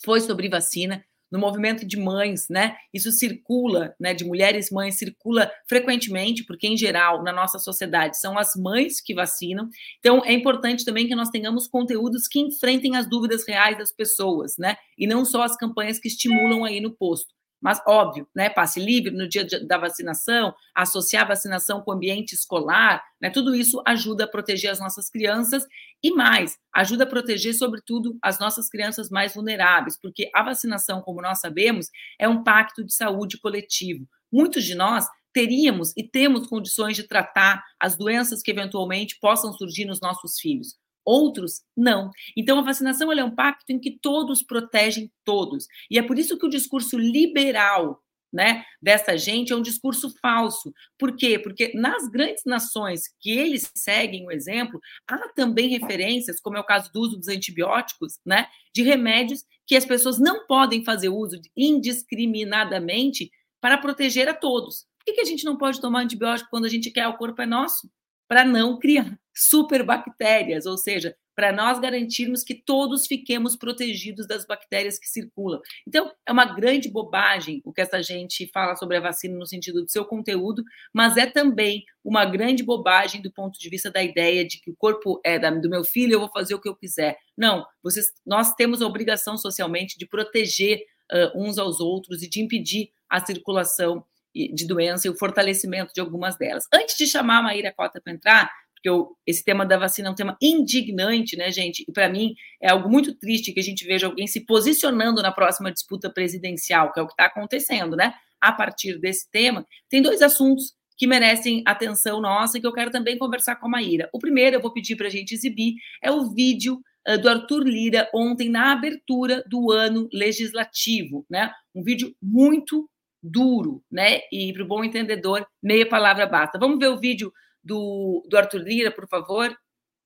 foi 0.03 0.21
sobre 0.21 0.47
vacina, 0.49 1.03
no 1.31 1.39
movimento 1.39 1.85
de 1.85 1.97
mães, 1.97 2.47
né? 2.49 2.75
Isso 2.93 3.11
circula, 3.11 3.95
né? 3.99 4.13
De 4.13 4.25
mulheres 4.25 4.69
mães 4.71 4.97
circula 4.97 5.51
frequentemente, 5.67 6.43
porque 6.43 6.67
em 6.67 6.77
geral 6.77 7.23
na 7.23 7.31
nossa 7.31 7.59
sociedade 7.59 8.19
são 8.19 8.37
as 8.37 8.55
mães 8.55 8.99
que 9.01 9.13
vacinam. 9.13 9.69
Então 9.99 10.23
é 10.25 10.33
importante 10.33 10.85
também 10.85 11.07
que 11.07 11.15
nós 11.15 11.29
tenhamos 11.29 11.67
conteúdos 11.67 12.27
que 12.27 12.39
enfrentem 12.39 12.95
as 12.95 13.09
dúvidas 13.09 13.47
reais 13.47 13.77
das 13.77 13.91
pessoas, 13.91 14.55
né? 14.57 14.75
E 14.97 15.07
não 15.07 15.23
só 15.25 15.43
as 15.43 15.55
campanhas 15.55 15.99
que 15.99 16.07
estimulam 16.07 16.63
aí 16.63 16.79
no 16.79 16.91
posto. 16.91 17.38
Mas, 17.61 17.81
óbvio, 17.85 18.27
né, 18.33 18.49
passe 18.49 18.79
livre 18.79 19.11
no 19.11 19.27
dia 19.27 19.45
da 19.65 19.77
vacinação, 19.77 20.53
associar 20.73 21.23
a 21.23 21.29
vacinação 21.29 21.81
com 21.81 21.91
o 21.91 21.93
ambiente 21.93 22.33
escolar, 22.33 23.03
né, 23.21 23.29
tudo 23.29 23.53
isso 23.53 23.81
ajuda 23.85 24.23
a 24.23 24.27
proteger 24.27 24.71
as 24.71 24.79
nossas 24.79 25.09
crianças 25.09 25.65
e 26.01 26.11
mais, 26.11 26.57
ajuda 26.73 27.03
a 27.03 27.07
proteger, 27.07 27.53
sobretudo, 27.53 28.17
as 28.21 28.39
nossas 28.39 28.69
crianças 28.69 29.09
mais 29.09 29.33
vulneráveis, 29.33 29.99
porque 29.99 30.29
a 30.33 30.41
vacinação, 30.41 31.01
como 31.01 31.21
nós 31.21 31.39
sabemos, 31.39 31.87
é 32.17 32.27
um 32.29 32.43
pacto 32.43 32.83
de 32.83 32.93
saúde 32.93 33.37
coletivo. 33.39 34.07
Muitos 34.31 34.63
de 34.63 34.75
nós 34.75 35.05
teríamos 35.33 35.93
e 35.97 36.03
temos 36.03 36.47
condições 36.47 36.95
de 36.95 37.03
tratar 37.03 37.63
as 37.79 37.95
doenças 37.95 38.41
que 38.41 38.51
eventualmente 38.51 39.17
possam 39.19 39.53
surgir 39.53 39.85
nos 39.85 39.99
nossos 39.99 40.39
filhos 40.39 40.77
outros 41.05 41.61
não. 41.75 42.11
Então, 42.35 42.59
a 42.59 42.63
vacinação 42.63 43.11
é 43.11 43.23
um 43.23 43.35
pacto 43.35 43.71
em 43.71 43.79
que 43.79 43.99
todos 44.01 44.43
protegem 44.43 45.11
todos. 45.23 45.67
E 45.89 45.97
é 45.97 46.01
por 46.01 46.17
isso 46.17 46.37
que 46.37 46.45
o 46.45 46.49
discurso 46.49 46.97
liberal 46.97 48.01
né, 48.31 48.63
dessa 48.81 49.17
gente 49.17 49.51
é 49.51 49.55
um 49.55 49.61
discurso 49.61 50.13
falso. 50.21 50.73
Por 50.97 51.15
quê? 51.15 51.39
Porque 51.39 51.71
nas 51.73 52.07
grandes 52.07 52.43
nações 52.45 53.01
que 53.19 53.31
eles 53.31 53.71
seguem 53.75 54.25
o 54.25 54.31
exemplo, 54.31 54.79
há 55.07 55.17
também 55.29 55.69
referências, 55.69 56.39
como 56.39 56.57
é 56.57 56.59
o 56.59 56.65
caso 56.65 56.91
do 56.93 57.01
uso 57.01 57.17
dos 57.17 57.27
antibióticos, 57.27 58.19
né, 58.25 58.47
de 58.73 58.83
remédios 58.83 59.43
que 59.65 59.75
as 59.75 59.85
pessoas 59.85 60.19
não 60.19 60.45
podem 60.45 60.83
fazer 60.83 61.09
uso 61.09 61.39
indiscriminadamente 61.55 63.31
para 63.61 63.77
proteger 63.77 64.27
a 64.27 64.33
todos. 64.33 64.87
Por 65.05 65.13
que 65.15 65.21
a 65.21 65.25
gente 65.25 65.43
não 65.43 65.57
pode 65.57 65.81
tomar 65.81 66.01
antibiótico 66.01 66.49
quando 66.49 66.65
a 66.65 66.69
gente 66.69 66.91
quer 66.91 67.07
o 67.07 67.17
corpo 67.17 67.41
é 67.41 67.45
nosso? 67.45 67.89
Para 68.29 68.45
não 68.45 68.79
criar 68.79 69.19
superbactérias, 69.33 70.65
ou 70.65 70.77
seja, 70.77 71.15
para 71.39 71.53
nós 71.53 71.79
garantirmos 71.79 72.43
que 72.43 72.53
todos 72.53 73.07
fiquemos 73.07 73.55
protegidos 73.55 74.27
das 74.27 74.45
bactérias 74.45 74.99
que 74.99 75.07
circulam. 75.07 75.61
Então, 75.87 76.11
é 76.25 76.33
uma 76.33 76.43
grande 76.43 76.89
bobagem 76.89 77.61
o 77.63 77.71
que 77.71 77.79
essa 77.79 78.03
gente 78.03 78.45
fala 78.53 78.75
sobre 78.75 78.97
a 78.97 78.99
vacina 78.99 79.37
no 79.37 79.45
sentido 79.45 79.81
do 79.81 79.89
seu 79.89 80.03
conteúdo, 80.03 80.61
mas 80.93 81.15
é 81.15 81.25
também 81.25 81.85
uma 82.03 82.25
grande 82.25 82.61
bobagem 82.61 83.21
do 83.21 83.31
ponto 83.31 83.57
de 83.57 83.69
vista 83.69 83.89
da 83.89 84.03
ideia 84.03 84.45
de 84.45 84.59
que 84.59 84.69
o 84.69 84.75
corpo 84.75 85.21
é 85.23 85.39
do 85.39 85.69
meu 85.69 85.85
filho, 85.85 86.15
eu 86.15 86.19
vou 86.19 86.29
fazer 86.29 86.55
o 86.55 86.59
que 86.59 86.67
eu 86.67 86.75
quiser. 86.75 87.17
Não, 87.37 87.65
vocês, 87.81 88.07
nós 88.25 88.53
temos 88.55 88.81
a 88.81 88.87
obrigação 88.87 89.37
socialmente 89.37 89.97
de 89.97 90.05
proteger 90.05 90.81
uh, 91.09 91.41
uns 91.41 91.57
aos 91.57 91.79
outros 91.79 92.21
e 92.21 92.29
de 92.29 92.41
impedir 92.41 92.91
a 93.09 93.25
circulação 93.25 94.03
de 94.33 94.67
doença 94.67 95.07
e 95.07 95.09
o 95.09 95.17
fortalecimento 95.17 95.93
de 95.93 96.01
algumas 96.01 96.37
delas. 96.37 96.65
Antes 96.73 96.97
de 96.97 97.07
chamar 97.07 97.39
a 97.39 97.43
Maíra 97.43 97.73
Cota 97.75 97.99
para 98.01 98.13
entrar, 98.13 98.51
porque 98.79 98.89
eu, 98.89 99.17
esse 99.27 99.43
tema 99.43 99.65
da 99.65 99.77
vacina 99.77 100.07
é 100.07 100.11
um 100.11 100.15
tema 100.15 100.37
indignante, 100.41 101.35
né, 101.35 101.51
gente? 101.51 101.83
E 101.87 101.91
para 101.91 102.07
mim 102.07 102.33
é 102.61 102.69
algo 102.69 102.89
muito 102.89 103.13
triste 103.13 103.51
que 103.51 103.59
a 103.59 103.63
gente 103.63 103.85
veja 103.85 104.07
alguém 104.07 104.25
se 104.25 104.45
posicionando 104.45 105.21
na 105.21 105.33
próxima 105.33 105.71
disputa 105.71 106.09
presidencial, 106.09 106.93
que 106.93 106.99
é 106.99 107.03
o 107.03 107.07
que 107.07 107.13
está 107.13 107.25
acontecendo, 107.25 107.97
né? 107.97 108.13
A 108.39 108.53
partir 108.53 108.97
desse 108.97 109.29
tema, 109.29 109.67
tem 109.89 110.01
dois 110.01 110.21
assuntos 110.21 110.73
que 110.97 111.05
merecem 111.05 111.61
atenção 111.65 112.21
nossa 112.21 112.57
e 112.57 112.61
que 112.61 112.67
eu 112.67 112.73
quero 112.73 112.89
também 112.89 113.17
conversar 113.17 113.57
com 113.57 113.67
a 113.67 113.69
Maíra. 113.69 114.09
O 114.13 114.19
primeiro, 114.19 114.55
eu 114.55 114.61
vou 114.61 114.71
pedir 114.71 114.95
para 114.95 115.07
a 115.07 115.11
gente 115.11 115.33
exibir, 115.33 115.75
é 116.01 116.09
o 116.09 116.29
vídeo 116.29 116.79
uh, 117.05 117.17
do 117.17 117.27
Arthur 117.27 117.63
Lira 117.63 118.09
ontem 118.13 118.49
na 118.49 118.71
abertura 118.71 119.43
do 119.49 119.71
ano 119.71 120.07
legislativo, 120.13 121.25
né? 121.29 121.51
Um 121.75 121.83
vídeo 121.83 122.15
muito 122.21 122.89
duro, 123.21 123.81
né? 123.91 124.19
E 124.31 124.53
para 124.53 124.63
o 124.63 124.67
bom 124.67 124.83
entendedor, 124.83 125.45
meia 125.61 125.87
palavra 125.87 126.25
basta. 126.25 126.57
Vamos 126.57 126.79
ver 126.79 126.87
o 126.87 126.99
vídeo 126.99 127.31
do, 127.63 128.25
do 128.29 128.37
Arthur 128.37 128.61
Lira, 128.61 128.91
por 128.91 129.07
favor? 129.07 129.55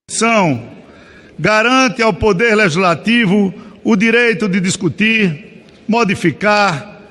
São 0.10 0.70
garante 1.38 2.01
ao 2.01 2.13
Poder 2.13 2.55
Legislativo 2.55 3.53
o 3.84 3.96
direito 3.96 4.48
de 4.48 4.60
discutir, 4.60 5.63
modificar, 5.88 7.01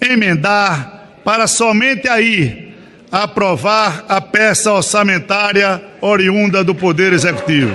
emendar, 0.00 1.08
para 1.24 1.46
somente 1.46 2.08
aí 2.08 2.74
aprovar 3.10 4.04
a 4.08 4.20
peça 4.20 4.72
orçamentária 4.72 5.82
oriunda 6.00 6.62
do 6.62 6.74
Poder 6.74 7.12
Executivo. 7.12 7.72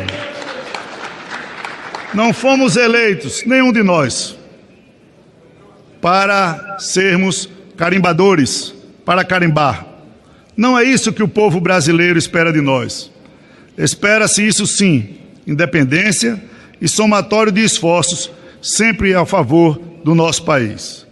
Não 2.14 2.34
fomos 2.34 2.78
eleitos, 2.78 3.44
nenhum 3.46 3.74
de 3.74 3.84
nós, 3.84 4.38
para 6.02 6.78
sermos 6.80 7.50
carimbadores, 7.78 8.74
para 9.06 9.24
carimbar. 9.24 9.86
Não 10.56 10.78
é 10.78 10.84
isso 10.84 11.14
que 11.14 11.24
o 11.24 11.28
povo 11.28 11.60
brasileiro 11.60 12.18
espera 12.18 12.52
de 12.52 12.62
nós. 12.62 13.12
Espera-se 13.78 14.46
isso 14.46 14.66
sim, 14.66 15.18
independência 15.46 16.42
e 16.82 16.88
somatório 16.88 17.52
de 17.52 17.62
esforços, 17.62 18.32
sempre 18.62 19.14
a 19.14 19.26
favor 19.26 19.80
do 20.04 20.16
nosso 20.16 20.44
país. 20.44 21.06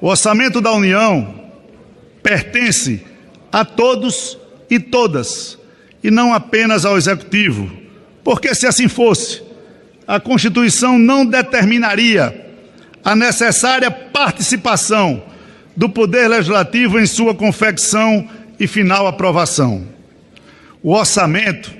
O 0.00 0.08
orçamento 0.08 0.60
da 0.60 0.72
União 0.72 1.34
pertence 2.22 3.02
a 3.50 3.64
todos 3.64 4.36
e 4.68 4.78
todas, 4.78 5.58
e 6.02 6.10
não 6.10 6.34
apenas 6.34 6.84
ao 6.84 6.96
Executivo, 6.96 7.70
porque 8.22 8.54
se 8.54 8.66
assim 8.66 8.88
fosse, 8.88 9.42
a 10.06 10.20
Constituição 10.20 10.98
não 10.98 11.24
determinaria 11.24 12.46
a 13.04 13.14
necessária 13.16 13.90
participação 13.90 15.22
do 15.78 15.88
Poder 15.88 16.26
Legislativo 16.26 16.98
em 16.98 17.06
sua 17.06 17.32
confecção 17.32 18.28
e 18.58 18.66
final 18.66 19.06
aprovação. 19.06 19.86
O 20.82 20.92
orçamento 20.92 21.72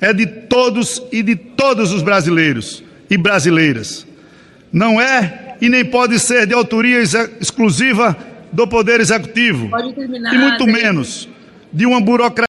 é 0.00 0.10
de 0.10 0.26
todos 0.26 1.02
e 1.12 1.22
de 1.22 1.36
todos 1.36 1.92
os 1.92 2.00
brasileiros 2.00 2.82
e 3.10 3.18
brasileiras. 3.18 4.06
Não 4.72 4.98
é 4.98 5.58
e 5.60 5.68
nem 5.68 5.84
pode 5.84 6.18
ser 6.18 6.46
de 6.46 6.54
autoria 6.54 6.98
exclusiva 7.02 8.16
do 8.50 8.66
Poder 8.66 9.00
Executivo. 9.00 9.68
Pode 9.68 9.92
terminar, 9.92 10.34
e 10.34 10.38
muito 10.38 10.66
menos 10.66 11.28
de 11.70 11.84
uma 11.84 12.00
burocracia. 12.00 12.46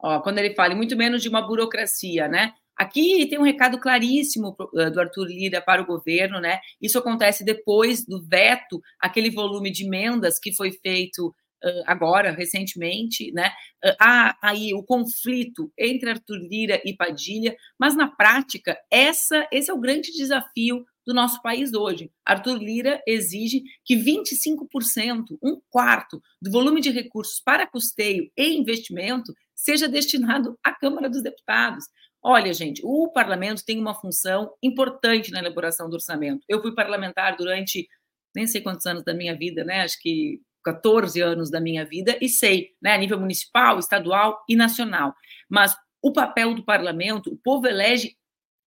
Ó, 0.00 0.18
quando 0.18 0.38
ele 0.38 0.54
fala, 0.54 0.74
muito 0.74 0.96
menos 0.96 1.22
de 1.22 1.28
uma 1.28 1.40
burocracia, 1.40 2.26
né? 2.26 2.52
Aqui 2.78 3.26
tem 3.28 3.38
um 3.38 3.42
recado 3.42 3.80
claríssimo 3.80 4.56
eh, 4.76 4.88
do 4.90 5.00
Arthur 5.00 5.26
Lira 5.26 5.60
para 5.60 5.82
o 5.82 5.86
governo, 5.86 6.40
né? 6.40 6.60
Isso 6.80 6.96
acontece 6.96 7.44
depois 7.44 8.06
do 8.06 8.24
veto, 8.24 8.80
aquele 9.00 9.30
volume 9.30 9.70
de 9.72 9.84
emendas 9.84 10.38
que 10.38 10.54
foi 10.54 10.70
feito 10.70 11.34
uh, 11.64 11.82
agora, 11.86 12.30
recentemente, 12.30 13.32
né? 13.32 13.48
Uh, 13.84 13.96
há 14.00 14.38
aí 14.40 14.72
o 14.74 14.84
conflito 14.84 15.72
entre 15.76 16.10
Arthur 16.10 16.38
Lira 16.38 16.80
e 16.84 16.94
Padilha, 16.94 17.56
mas 17.78 17.96
na 17.96 18.06
prática, 18.06 18.78
essa, 18.90 19.46
esse 19.50 19.70
é 19.70 19.74
o 19.74 19.80
grande 19.80 20.12
desafio 20.12 20.84
do 21.04 21.14
nosso 21.14 21.40
país 21.42 21.72
hoje. 21.72 22.10
Arthur 22.24 22.58
Lira 22.58 23.02
exige 23.06 23.62
que 23.84 23.96
25%, 23.96 25.38
um 25.42 25.58
quarto, 25.70 26.22
do 26.40 26.50
volume 26.50 26.80
de 26.80 26.90
recursos 26.90 27.40
para 27.40 27.66
custeio 27.66 28.30
e 28.36 28.56
investimento 28.56 29.32
seja 29.54 29.88
destinado 29.88 30.56
à 30.62 30.72
Câmara 30.72 31.08
dos 31.08 31.22
Deputados. 31.22 31.86
Olha, 32.22 32.52
gente, 32.52 32.82
o 32.84 33.08
parlamento 33.12 33.64
tem 33.64 33.78
uma 33.78 33.94
função 33.94 34.52
importante 34.62 35.30
na 35.30 35.38
elaboração 35.38 35.88
do 35.88 35.94
orçamento. 35.94 36.44
Eu 36.48 36.60
fui 36.60 36.74
parlamentar 36.74 37.36
durante 37.36 37.88
nem 38.34 38.46
sei 38.46 38.60
quantos 38.60 38.86
anos 38.86 39.04
da 39.04 39.14
minha 39.14 39.36
vida, 39.36 39.64
né? 39.64 39.82
Acho 39.82 39.98
que 40.00 40.40
14 40.64 41.20
anos 41.20 41.50
da 41.50 41.60
minha 41.60 41.84
vida 41.84 42.18
e 42.20 42.28
sei, 42.28 42.70
né, 42.82 42.92
a 42.92 42.98
nível 42.98 43.18
municipal, 43.18 43.78
estadual 43.78 44.38
e 44.48 44.56
nacional. 44.56 45.14
Mas 45.48 45.74
o 46.02 46.12
papel 46.12 46.54
do 46.54 46.64
parlamento, 46.64 47.32
o 47.32 47.38
povo 47.38 47.66
elege 47.66 48.16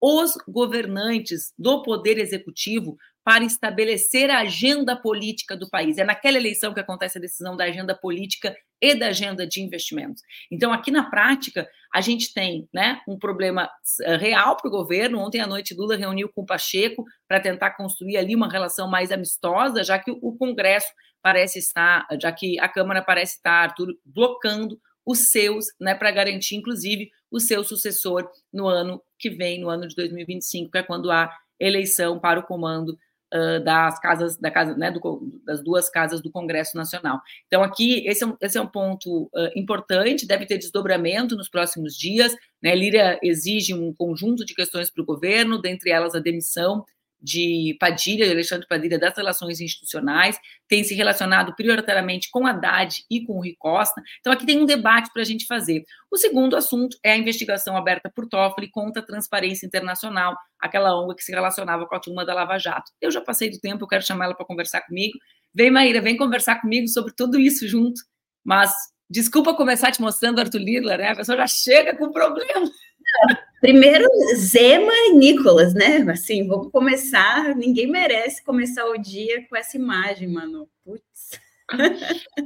os 0.01 0.35
governantes 0.47 1.53
do 1.59 1.83
poder 1.83 2.19
executivo 2.19 2.97
para 3.25 3.45
estabelecer 3.45 4.31
a 4.31 4.41
agenda 4.41 4.97
política 4.97 5.57
do 5.57 5.69
país. 5.69 5.99
É 5.99 6.05
naquela 6.05 6.39
eleição 6.39 6.73
que 6.73 6.81
acontece 6.81 7.19
a 7.19 7.21
decisão 7.21 7.57
da 7.57 7.65
agenda 7.65 7.95
política 7.95 8.57
e 8.81 8.95
da 8.95 9.09
agenda 9.09 9.47
de 9.47 9.61
investimentos. 9.61 10.23
Então, 10.51 10.73
aqui 10.73 10.91
na 10.91 11.11
prática, 11.11 11.69
a 11.93 12.01
gente 12.01 12.33
tem 12.33 12.69
né, 12.73 13.01
um 13.09 13.19
problema 13.19 13.69
eh, 14.03 14.17
real 14.17 14.57
para 14.57 14.69
o 14.69 14.71
governo. 14.71 15.19
Ontem 15.19 15.41
à 15.41 15.47
noite, 15.47 15.75
Lula 15.75 15.97
reuniu 15.97 16.29
com 16.29 16.43
o 16.43 16.47
Pacheco 16.47 17.05
para 17.27 17.41
tentar 17.41 17.71
construir 17.73 18.17
ali 18.17 18.35
uma 18.35 18.51
relação 18.51 18.89
mais 18.89 19.11
amistosa, 19.11 19.83
já 19.83 19.99
que 19.99 20.11
o 20.11 20.37
Congresso 20.37 20.93
parece 21.23 21.59
estar, 21.59 22.07
já 22.21 22.31
que 22.31 22.59
a 22.61 22.69
Câmara 22.69 23.03
parece 23.03 23.37
estar, 23.37 23.65
Arthur, 23.65 23.95
blocando 24.05 24.79
os 25.05 25.31
seus, 25.31 25.67
né, 25.81 25.95
para 25.95 26.11
garantir, 26.11 26.57
inclusive, 26.57 27.11
o 27.31 27.41
seu 27.41 27.65
sucessor 27.65 28.29
no 28.53 28.69
ano 28.69 29.03
que 29.19 29.31
vem, 29.31 29.61
no 29.61 29.69
ano 29.69 29.89
de 29.89 29.95
2025, 29.95 30.71
que 30.71 30.79
é 30.79 30.83
quando 30.83 31.11
há 31.11 31.35
eleição 31.59 32.19
para 32.19 32.41
o 32.41 32.43
comando 32.43 32.97
uh, 33.35 33.63
das 33.63 33.99
casas, 34.01 34.37
da 34.37 34.51
casa, 34.51 34.77
né, 34.77 34.91
do, 34.91 35.41
das 35.45 35.63
duas 35.63 35.89
casas 35.89 36.21
do 36.21 36.31
Congresso 36.31 36.77
Nacional. 36.77 37.21
Então, 37.47 37.63
aqui, 37.63 38.07
esse 38.07 38.25
é 38.25 38.27
um, 38.27 38.37
esse 38.41 38.59
é 38.59 38.61
um 38.61 38.67
ponto 38.67 39.25
uh, 39.25 39.51
importante, 39.57 40.27
deve 40.27 40.47
ter 40.47 40.59
desdobramento 40.59 41.37
nos 41.37 41.49
próximos 41.49 41.97
dias. 41.97 42.35
Né? 42.63 42.75
Lira 42.75 43.19
exige 43.23 43.75
um 43.75 43.93
conjunto 43.93 44.45
de 44.45 44.55
questões 44.55 44.91
para 44.91 45.03
o 45.03 45.07
governo, 45.07 45.61
dentre 45.61 45.91
elas 45.91 46.15
a 46.15 46.21
demissão 46.21 46.85
de 47.21 47.77
Padilha, 47.81 48.31
Alexandre 48.31 48.67
Padilha, 48.67 48.99
das 48.99 49.17
relações 49.17 49.61
institucionais, 49.61 50.39
tem 50.69 50.85
se 50.85 50.95
relacionado 50.95 51.55
prioritariamente 51.55 52.31
com 52.31 52.47
Haddad 52.47 53.05
e 53.11 53.25
com 53.25 53.35
o 53.35 53.39
Rui 53.39 53.57
Costa. 53.59 54.01
Então, 54.21 54.33
aqui 54.33 54.47
tem 54.47 54.61
um 54.61 54.67
debate 54.67 55.11
para 55.13 55.23
a 55.23 55.25
gente 55.25 55.47
fazer. 55.47 55.85
O 56.11 56.17
segundo 56.17 56.57
assunto 56.57 56.97
é 57.03 57.13
a 57.13 57.17
investigação 57.17 57.77
aberta 57.77 58.11
por 58.15 58.29
Toffoli 58.29 58.71
contra 58.71 59.03
a 59.03 59.05
Transparência 59.05 59.67
Internacional, 59.67 60.37
aquela 60.61 60.95
ONG 60.97 61.17
que 61.17 61.25
se 61.25 61.33
relacionava 61.33 61.87
com 61.87 61.95
a 61.95 62.01
turma 62.01 62.25
da 62.25 62.35
Lava 62.35 62.59
Jato. 62.59 62.93
Eu 63.01 63.11
já 63.11 63.21
passei 63.21 63.51
do 63.51 63.59
tempo, 63.59 63.85
eu 63.85 63.89
quero 63.89 64.07
chamar 64.07 64.27
ela 64.27 64.35
para 64.35 64.47
conversar 64.47 64.83
comigo. 64.83 65.19
Vem, 65.53 65.71
Maíra, 65.71 66.01
vem 66.01 66.17
conversar 66.17 66.61
comigo 66.61 66.87
sobre 66.89 67.13
tudo 67.15 67.39
isso 67.39 67.67
junto. 67.67 68.01
Mas, 68.45 68.73
desculpa 69.11 69.55
começar 69.55 69.91
te 69.91 70.01
mostrando 70.01 70.39
Arthur 70.39 70.61
Lira, 70.61 70.97
né? 70.97 71.11
A 71.11 71.17
pessoa 71.17 71.37
já 71.37 71.47
chega 71.47 71.97
com 71.97 72.11
problema. 72.11 72.71
Primeiro, 73.61 74.09
Zema 74.37 74.93
e 74.93 75.13
Nicolas, 75.15 75.75
né? 75.75 75.99
Assim, 76.11 76.47
vamos 76.47 76.71
começar. 76.71 77.55
Ninguém 77.57 77.87
merece 77.87 78.43
começar 78.45 78.85
o 78.87 78.97
dia 78.97 79.47
com 79.49 79.57
essa 79.57 79.77
imagem, 79.77 80.29
mano. 80.29 80.69
Putz. 80.85 81.31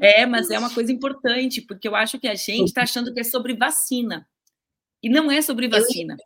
É, 0.01 0.27
mas 0.27 0.51
é 0.51 0.59
uma 0.59 0.73
coisa 0.73 0.91
importante, 0.91 1.61
porque 1.61 1.87
eu 1.87 1.95
acho 1.95 2.19
que 2.19 2.27
a 2.27 2.35
gente 2.35 2.69
está 2.69 2.83
achando 2.83 3.13
que 3.13 3.21
é 3.21 3.25
sobre 3.25 3.55
vacina. 3.55 4.27
E 5.03 5.09
não 5.09 5.31
é 5.31 5.43
sobre 5.43 5.69
vacina. 5.69 6.17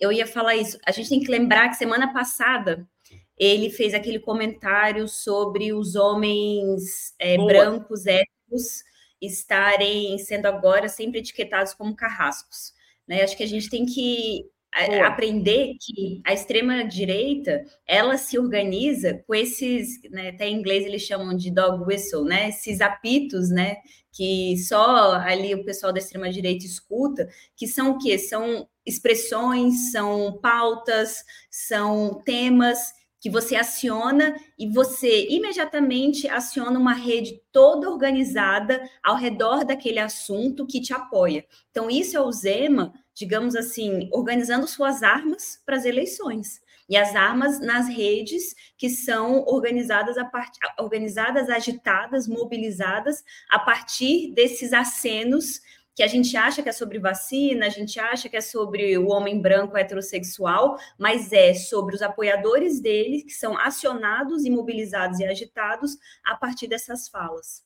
Eu 0.00 0.10
ia, 0.10 0.18
eu 0.18 0.18
ia 0.20 0.26
falar 0.26 0.56
isso. 0.56 0.78
A 0.86 0.90
gente 0.90 1.08
tem 1.08 1.20
que 1.20 1.30
lembrar 1.30 1.68
que 1.68 1.76
semana 1.76 2.12
passada 2.12 2.88
ele 3.36 3.70
fez 3.70 3.94
aquele 3.94 4.18
comentário 4.18 5.06
sobre 5.06 5.72
os 5.72 5.94
homens 5.94 7.14
é, 7.18 7.36
brancos, 7.36 8.06
éticos, 8.06 8.82
estarem 9.20 10.18
sendo 10.18 10.46
agora 10.46 10.88
sempre 10.88 11.20
etiquetados 11.20 11.74
como 11.74 11.94
carrascos. 11.94 12.72
Né? 13.08 13.22
Acho 13.22 13.36
que 13.36 13.42
a 13.42 13.48
gente 13.48 13.70
tem 13.70 13.86
que 13.86 14.44
Boa. 14.86 15.06
aprender 15.06 15.74
que 15.80 16.20
a 16.24 16.32
extrema 16.32 16.84
direita 16.84 17.64
ela 17.86 18.18
se 18.18 18.38
organiza 18.38 19.24
com 19.26 19.34
esses, 19.34 20.00
né, 20.10 20.28
até 20.28 20.46
em 20.46 20.56
inglês 20.56 20.84
eles 20.84 21.02
chamam 21.02 21.34
de 21.34 21.50
dog 21.50 21.82
whistle, 21.84 22.24
né, 22.24 22.50
esses 22.50 22.80
apitos, 22.80 23.48
né, 23.48 23.76
que 24.12 24.56
só 24.58 25.14
ali 25.14 25.54
o 25.54 25.64
pessoal 25.64 25.92
da 25.92 25.98
extrema 25.98 26.30
direita 26.30 26.66
escuta, 26.66 27.28
que 27.56 27.66
são 27.66 27.92
o 27.92 27.98
quê? 27.98 28.18
São 28.18 28.68
expressões, 28.84 29.90
são 29.90 30.38
pautas, 30.40 31.24
são 31.50 32.22
temas 32.24 32.92
que 33.20 33.28
você 33.28 33.56
aciona 33.56 34.36
e 34.58 34.68
você 34.68 35.26
imediatamente 35.28 36.28
aciona 36.28 36.78
uma 36.78 36.92
rede 36.92 37.40
toda 37.52 37.90
organizada 37.90 38.80
ao 39.02 39.16
redor 39.16 39.64
daquele 39.64 39.98
assunto 39.98 40.66
que 40.66 40.80
te 40.80 40.92
apoia. 40.92 41.44
Então, 41.70 41.90
isso 41.90 42.16
é 42.16 42.20
o 42.20 42.30
Zema, 42.30 42.92
digamos 43.14 43.56
assim, 43.56 44.08
organizando 44.12 44.66
suas 44.66 45.02
armas 45.02 45.60
para 45.66 45.76
as 45.76 45.84
eleições. 45.84 46.60
E 46.88 46.96
as 46.96 47.14
armas 47.14 47.60
nas 47.60 47.86
redes 47.86 48.54
que 48.78 48.88
são 48.88 49.44
organizadas, 49.46 50.16
a 50.16 50.24
part... 50.24 50.56
organizadas, 50.78 51.50
agitadas, 51.50 52.26
mobilizadas 52.26 53.22
a 53.50 53.58
partir 53.58 54.32
desses 54.32 54.72
acenos 54.72 55.60
que 55.98 56.02
a 56.04 56.06
gente 56.06 56.36
acha 56.36 56.62
que 56.62 56.68
é 56.68 56.72
sobre 56.72 57.00
vacina, 57.00 57.66
a 57.66 57.68
gente 57.68 57.98
acha 57.98 58.28
que 58.28 58.36
é 58.36 58.40
sobre 58.40 58.96
o 58.96 59.08
homem 59.08 59.42
branco 59.42 59.76
heterossexual, 59.76 60.78
mas 60.96 61.32
é 61.32 61.52
sobre 61.54 61.96
os 61.96 62.02
apoiadores 62.02 62.80
dele 62.80 63.24
que 63.24 63.32
são 63.32 63.58
acionados, 63.58 64.44
imobilizados 64.44 65.18
e 65.18 65.24
agitados 65.24 65.96
a 66.24 66.36
partir 66.36 66.68
dessas 66.68 67.08
falas. 67.08 67.64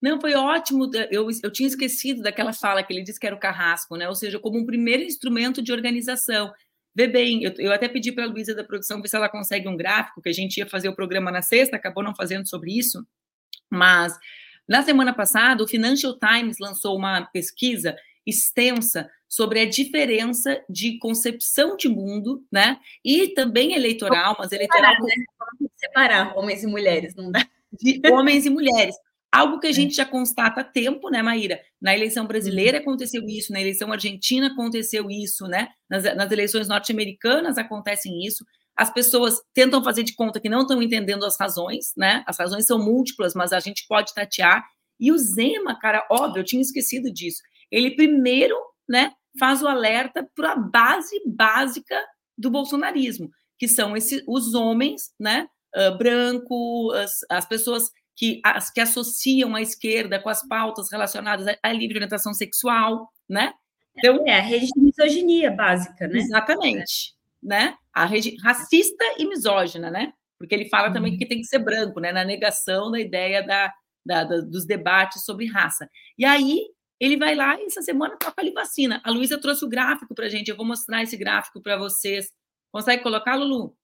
Não, 0.00 0.18
foi 0.18 0.32
ótimo. 0.32 0.90
Eu, 1.10 1.28
eu 1.42 1.52
tinha 1.52 1.66
esquecido 1.66 2.22
daquela 2.22 2.54
fala 2.54 2.82
que 2.82 2.90
ele 2.90 3.02
disse 3.02 3.20
que 3.20 3.26
era 3.26 3.36
o 3.36 3.38
carrasco, 3.38 3.96
né? 3.98 4.08
Ou 4.08 4.14
seja, 4.14 4.38
como 4.38 4.58
um 4.58 4.64
primeiro 4.64 5.02
instrumento 5.02 5.60
de 5.60 5.74
organização. 5.74 6.50
Vê 6.94 7.06
bem, 7.06 7.44
eu, 7.44 7.52
eu 7.58 7.70
até 7.70 7.86
pedi 7.86 8.12
para 8.12 8.24
a 8.24 8.28
Luísa 8.28 8.54
da 8.54 8.64
produção 8.64 9.02
ver 9.02 9.08
se 9.08 9.16
ela 9.16 9.28
consegue 9.28 9.68
um 9.68 9.76
gráfico, 9.76 10.22
que 10.22 10.30
a 10.30 10.32
gente 10.32 10.56
ia 10.56 10.66
fazer 10.66 10.88
o 10.88 10.96
programa 10.96 11.30
na 11.30 11.42
sexta, 11.42 11.76
acabou 11.76 12.02
não 12.02 12.14
fazendo 12.14 12.48
sobre 12.48 12.72
isso, 12.78 13.06
mas 13.68 14.18
na 14.70 14.84
semana 14.84 15.12
passada, 15.12 15.64
o 15.64 15.66
Financial 15.66 16.16
Times 16.16 16.58
lançou 16.60 16.96
uma 16.96 17.22
pesquisa 17.22 17.96
extensa 18.24 19.10
sobre 19.28 19.58
a 19.58 19.68
diferença 19.68 20.62
de 20.70 20.96
concepção 20.98 21.76
de 21.76 21.88
mundo, 21.88 22.46
né? 22.52 22.78
E 23.04 23.34
também 23.34 23.74
eleitoral, 23.74 24.36
mas 24.38 24.52
eleitoral. 24.52 24.92
Separar, 24.92 25.02
né? 25.02 25.68
Separar 25.74 26.38
homens 26.38 26.62
e 26.62 26.68
mulheres, 26.68 27.16
não 27.16 27.32
dá. 27.32 27.44
De 27.72 28.00
homens 28.12 28.46
e 28.46 28.50
mulheres. 28.50 28.94
Algo 29.32 29.58
que 29.58 29.66
a 29.66 29.72
gente 29.72 29.94
já 29.94 30.04
constata 30.04 30.60
há 30.60 30.64
tempo, 30.64 31.10
né, 31.10 31.20
Maíra? 31.20 31.60
Na 31.80 31.92
eleição 31.92 32.24
brasileira 32.24 32.78
uhum. 32.78 32.82
aconteceu 32.82 33.24
isso, 33.26 33.52
na 33.52 33.60
eleição 33.60 33.92
argentina 33.92 34.48
aconteceu 34.48 35.10
isso, 35.10 35.46
né? 35.48 35.68
Nas, 35.88 36.04
nas 36.14 36.30
eleições 36.30 36.68
norte-americanas 36.68 37.58
acontecem 37.58 38.24
isso. 38.24 38.44
As 38.80 38.90
pessoas 38.90 39.42
tentam 39.52 39.84
fazer 39.84 40.02
de 40.02 40.14
conta 40.14 40.40
que 40.40 40.48
não 40.48 40.62
estão 40.62 40.80
entendendo 40.80 41.26
as 41.26 41.38
razões, 41.38 41.92
né? 41.94 42.24
As 42.26 42.38
razões 42.38 42.64
são 42.64 42.78
múltiplas, 42.78 43.34
mas 43.34 43.52
a 43.52 43.60
gente 43.60 43.84
pode 43.86 44.14
tatear. 44.14 44.64
E 44.98 45.12
o 45.12 45.18
Zema, 45.18 45.78
cara, 45.78 46.06
óbvio, 46.10 46.40
eu 46.40 46.44
tinha 46.44 46.62
esquecido 46.62 47.12
disso. 47.12 47.42
Ele 47.70 47.94
primeiro, 47.94 48.56
né, 48.88 49.12
faz 49.38 49.62
o 49.62 49.68
alerta 49.68 50.26
para 50.34 50.52
a 50.52 50.56
base 50.56 51.14
básica 51.26 51.94
do 52.38 52.50
bolsonarismo, 52.50 53.28
que 53.58 53.68
são 53.68 53.94
esses, 53.94 54.24
os 54.26 54.54
homens, 54.54 55.10
né, 55.20 55.46
uh, 55.76 55.98
branco, 55.98 56.90
as, 56.92 57.18
as 57.28 57.44
pessoas 57.44 57.90
que, 58.16 58.40
as, 58.42 58.70
que 58.70 58.80
associam 58.80 59.54
a 59.54 59.60
esquerda 59.60 60.18
com 60.18 60.30
as 60.30 60.46
pautas 60.48 60.90
relacionadas 60.90 61.46
à, 61.46 61.54
à 61.62 61.70
livre 61.70 61.96
orientação 61.96 62.32
sexual, 62.32 63.10
né? 63.28 63.52
Então, 63.94 64.24
é 64.26 64.38
a 64.38 64.42
rede 64.42 64.68
de 64.74 64.80
misoginia 64.80 65.50
básica, 65.50 66.08
né? 66.08 66.18
Exatamente, 66.18 67.14
é. 67.14 67.19
Né? 67.42 67.76
A 67.92 68.04
rede 68.04 68.36
racista 68.42 69.04
e 69.18 69.26
misógina, 69.26 69.90
né? 69.90 70.12
Porque 70.38 70.54
ele 70.54 70.68
fala 70.68 70.92
também 70.92 71.12
uhum. 71.12 71.18
que 71.18 71.26
tem 71.26 71.38
que 71.38 71.46
ser 71.46 71.58
branco, 71.58 72.00
né? 72.00 72.12
Na 72.12 72.24
negação 72.24 72.90
da 72.90 73.00
ideia 73.00 73.42
da, 73.42 73.72
da, 74.04 74.24
da, 74.24 74.40
dos 74.40 74.64
debates 74.64 75.24
sobre 75.24 75.46
raça. 75.46 75.88
E 76.16 76.24
aí 76.24 76.64
ele 76.98 77.16
vai 77.16 77.34
lá 77.34 77.58
e 77.58 77.64
essa 77.64 77.82
semana 77.82 78.16
toca 78.16 78.40
ali 78.40 78.52
vacina. 78.52 79.00
A 79.04 79.10
Luísa 79.10 79.40
trouxe 79.40 79.64
o 79.64 79.68
gráfico 79.68 80.14
para 80.14 80.26
a 80.26 80.28
gente. 80.28 80.50
Eu 80.50 80.56
vou 80.56 80.66
mostrar 80.66 81.02
esse 81.02 81.16
gráfico 81.16 81.60
para 81.62 81.76
vocês. 81.76 82.30
Consegue 82.70 83.02
colocar, 83.02 83.34
Lulu? 83.36 83.74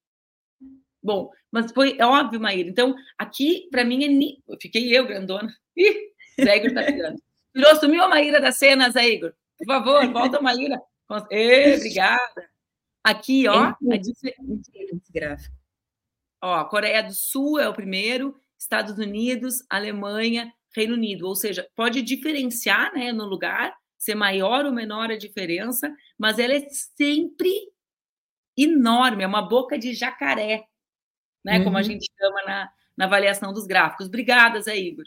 Bom, 1.02 1.30
mas 1.50 1.72
foi 1.72 1.96
é 1.98 2.04
óbvio, 2.04 2.40
Maíra. 2.40 2.68
Então, 2.68 2.94
aqui, 3.16 3.68
para 3.70 3.84
mim, 3.84 4.04
é. 4.04 4.08
Ni... 4.08 4.42
Fiquei 4.60 4.94
eu, 4.96 5.06
grandona. 5.06 5.48
Ih, 5.76 6.10
Zé 6.42 6.56
Igor 6.56 6.74
tá 6.74 6.84
tirando. 6.84 7.16
Tirou, 7.54 7.76
sumiu 7.76 8.02
a 8.02 8.08
Maíra 8.08 8.40
da 8.40 8.52
cena, 8.52 8.90
Zé 8.90 9.08
Igor. 9.08 9.32
Por 9.56 9.66
favor, 9.66 10.12
volta, 10.12 10.40
Maíra. 10.40 10.80
Ei, 11.30 11.76
obrigada. 11.76 12.55
Aqui, 13.06 13.46
ó. 13.46 13.66
A 13.66 13.76
esse 13.96 15.12
gráfico. 15.12 15.54
Ó, 16.42 16.64
Coreia 16.64 17.02
do 17.02 17.14
Sul 17.14 17.60
é 17.60 17.68
o 17.68 17.72
primeiro, 17.72 18.34
Estados 18.58 18.98
Unidos, 18.98 19.64
Alemanha, 19.70 20.52
Reino 20.74 20.94
Unido, 20.94 21.28
ou 21.28 21.36
seja, 21.36 21.68
pode 21.76 22.02
diferenciar 22.02 22.92
né, 22.92 23.12
no 23.12 23.24
lugar, 23.24 23.72
ser 23.96 24.16
maior 24.16 24.66
ou 24.66 24.72
menor 24.72 25.10
a 25.12 25.16
diferença, 25.16 25.94
mas 26.18 26.40
ela 26.40 26.54
é 26.54 26.68
sempre 26.68 27.50
enorme, 28.56 29.22
é 29.22 29.26
uma 29.26 29.42
boca 29.42 29.78
de 29.78 29.94
jacaré, 29.94 30.64
né, 31.44 31.58
uhum. 31.58 31.64
como 31.64 31.76
a 31.76 31.80
uhum. 31.80 31.86
gente 31.86 32.10
chama 32.18 32.42
na, 32.42 32.70
na 32.96 33.04
avaliação 33.04 33.52
dos 33.52 33.66
gráficos. 33.66 34.08
Obrigada, 34.08 34.60
Zé 34.60 34.76
Igor. 34.76 35.04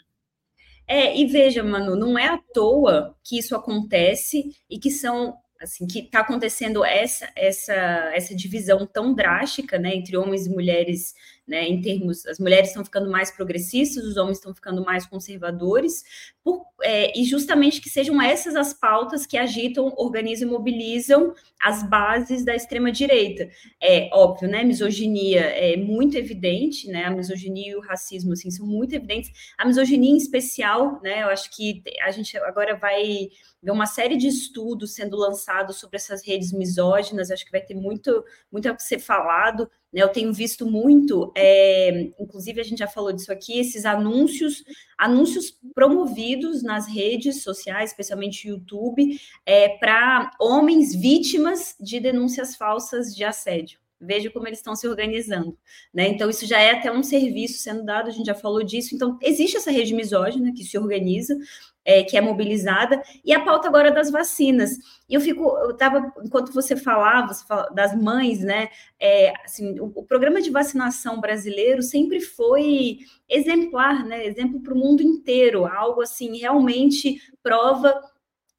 É, 0.86 1.16
e 1.16 1.26
veja, 1.26 1.62
Manu, 1.62 1.94
não 1.94 2.18
é 2.18 2.28
à 2.28 2.38
toa 2.54 3.14
que 3.22 3.38
isso 3.38 3.54
acontece 3.54 4.56
e 4.68 4.78
que 4.78 4.90
são 4.90 5.36
assim 5.60 5.86
que 5.86 6.00
está 6.00 6.20
acontecendo 6.20 6.84
essa 6.84 7.30
essa 7.36 7.74
essa 8.14 8.34
divisão 8.34 8.86
tão 8.86 9.14
drástica, 9.14 9.78
né, 9.78 9.94
entre 9.94 10.16
homens 10.16 10.46
e 10.46 10.50
mulheres 10.50 11.14
né, 11.50 11.66
em 11.66 11.82
termos, 11.82 12.24
as 12.26 12.38
mulheres 12.38 12.68
estão 12.68 12.84
ficando 12.84 13.10
mais 13.10 13.32
progressistas, 13.32 14.04
os 14.04 14.16
homens 14.16 14.38
estão 14.38 14.54
ficando 14.54 14.84
mais 14.84 15.04
conservadores, 15.04 16.04
por, 16.44 16.64
é, 16.80 17.18
e 17.18 17.24
justamente 17.24 17.80
que 17.80 17.90
sejam 17.90 18.22
essas 18.22 18.54
as 18.54 18.72
pautas 18.72 19.26
que 19.26 19.36
agitam, 19.36 19.92
organizam 19.96 20.46
e 20.46 20.50
mobilizam 20.52 21.34
as 21.60 21.82
bases 21.82 22.44
da 22.44 22.54
extrema-direita. 22.54 23.50
É 23.82 24.08
óbvio, 24.12 24.48
né, 24.48 24.62
misoginia 24.62 25.40
é 25.40 25.76
muito 25.76 26.16
evidente, 26.16 26.86
né, 26.86 27.06
a 27.06 27.10
misoginia 27.10 27.72
e 27.72 27.76
o 27.76 27.80
racismo, 27.80 28.32
assim, 28.32 28.48
são 28.48 28.64
muito 28.64 28.94
evidentes. 28.94 29.32
A 29.58 29.66
misoginia 29.66 30.12
em 30.12 30.16
especial, 30.16 31.00
né, 31.02 31.24
eu 31.24 31.28
acho 31.30 31.50
que 31.50 31.82
a 32.02 32.12
gente 32.12 32.38
agora 32.38 32.76
vai 32.76 33.28
ver 33.60 33.72
uma 33.72 33.86
série 33.86 34.16
de 34.16 34.28
estudos 34.28 34.94
sendo 34.94 35.16
lançados 35.16 35.76
sobre 35.76 35.96
essas 35.96 36.24
redes 36.24 36.52
misóginas, 36.52 37.30
acho 37.30 37.44
que 37.44 37.50
vai 37.50 37.60
ter 37.60 37.74
muito, 37.74 38.24
muito 38.52 38.70
a 38.70 38.78
ser 38.78 39.00
falado? 39.00 39.68
Eu 39.92 40.08
tenho 40.08 40.32
visto 40.32 40.64
muito, 40.70 41.32
é, 41.36 42.12
inclusive 42.18 42.60
a 42.60 42.64
gente 42.64 42.78
já 42.78 42.86
falou 42.86 43.12
disso 43.12 43.32
aqui, 43.32 43.58
esses 43.58 43.84
anúncios, 43.84 44.62
anúncios 44.96 45.56
promovidos 45.74 46.62
nas 46.62 46.86
redes 46.86 47.42
sociais, 47.42 47.90
especialmente 47.90 48.48
YouTube, 48.48 49.20
é, 49.44 49.70
para 49.78 50.30
homens 50.40 50.94
vítimas 50.94 51.74
de 51.80 51.98
denúncias 51.98 52.54
falsas 52.54 53.14
de 53.14 53.24
assédio. 53.24 53.80
Veja 54.00 54.30
como 54.30 54.46
eles 54.46 54.60
estão 54.60 54.74
se 54.74 54.88
organizando, 54.88 55.58
né? 55.92 56.08
Então, 56.08 56.30
isso 56.30 56.46
já 56.46 56.58
é 56.58 56.70
até 56.70 56.90
um 56.90 57.02
serviço 57.02 57.58
sendo 57.58 57.84
dado, 57.84 58.08
a 58.08 58.12
gente 58.12 58.26
já 58.26 58.34
falou 58.34 58.62
disso. 58.62 58.94
Então, 58.94 59.18
existe 59.20 59.58
essa 59.58 59.70
rede 59.70 59.92
misógina 59.92 60.54
que 60.54 60.64
se 60.64 60.78
organiza, 60.78 61.36
é, 61.84 62.02
que 62.02 62.16
é 62.16 62.20
mobilizada, 62.20 63.02
e 63.24 63.32
a 63.32 63.44
pauta 63.44 63.68
agora 63.68 63.90
das 63.90 64.10
vacinas. 64.10 64.78
E 65.08 65.14
eu 65.14 65.20
fico, 65.20 65.44
eu 65.58 65.70
estava, 65.70 66.12
enquanto 66.24 66.52
você 66.52 66.76
falava, 66.76 67.32
você 67.32 67.44
fala 67.46 67.68
das 67.70 67.94
mães, 67.94 68.40
né? 68.40 68.68
É, 68.98 69.32
assim, 69.44 69.78
o, 69.80 69.92
o, 69.94 70.04
programa 70.04 70.40
de 70.40 70.50
vacinação 70.50 71.20
brasileiro 71.20 71.82
sempre 71.82 72.20
foi 72.20 72.98
exemplar, 73.28 74.04
né? 74.04 74.26
Exemplo 74.26 74.60
para 74.60 74.74
o 74.74 74.78
mundo 74.78 75.02
inteiro, 75.02 75.66
algo 75.66 76.02
assim, 76.02 76.38
realmente 76.38 77.20
prova 77.42 78.00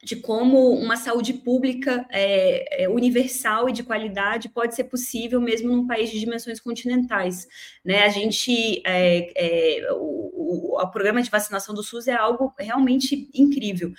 de 0.03 0.15
como 0.15 0.73
uma 0.73 0.97
saúde 0.97 1.33
pública 1.33 2.05
é, 2.09 2.83
é, 2.83 2.89
universal 2.89 3.69
e 3.69 3.73
de 3.73 3.83
qualidade 3.83 4.49
pode 4.49 4.75
ser 4.75 4.85
possível 4.85 5.39
mesmo 5.39 5.69
num 5.69 5.85
país 5.85 6.09
de 6.09 6.19
dimensões 6.19 6.59
continentais. 6.59 7.47
Né? 7.85 8.03
A 8.03 8.09
gente, 8.09 8.81
é, 8.85 9.31
é 9.35 9.93
o, 9.93 10.75
o, 10.75 10.81
o, 10.81 10.87
programa 10.91 11.21
de 11.21 11.29
vacinação 11.29 11.75
do 11.75 11.83
SUS 11.83 12.07
é 12.07 12.15
algo 12.15 12.53
realmente 12.57 13.29
incrível. 13.33 13.91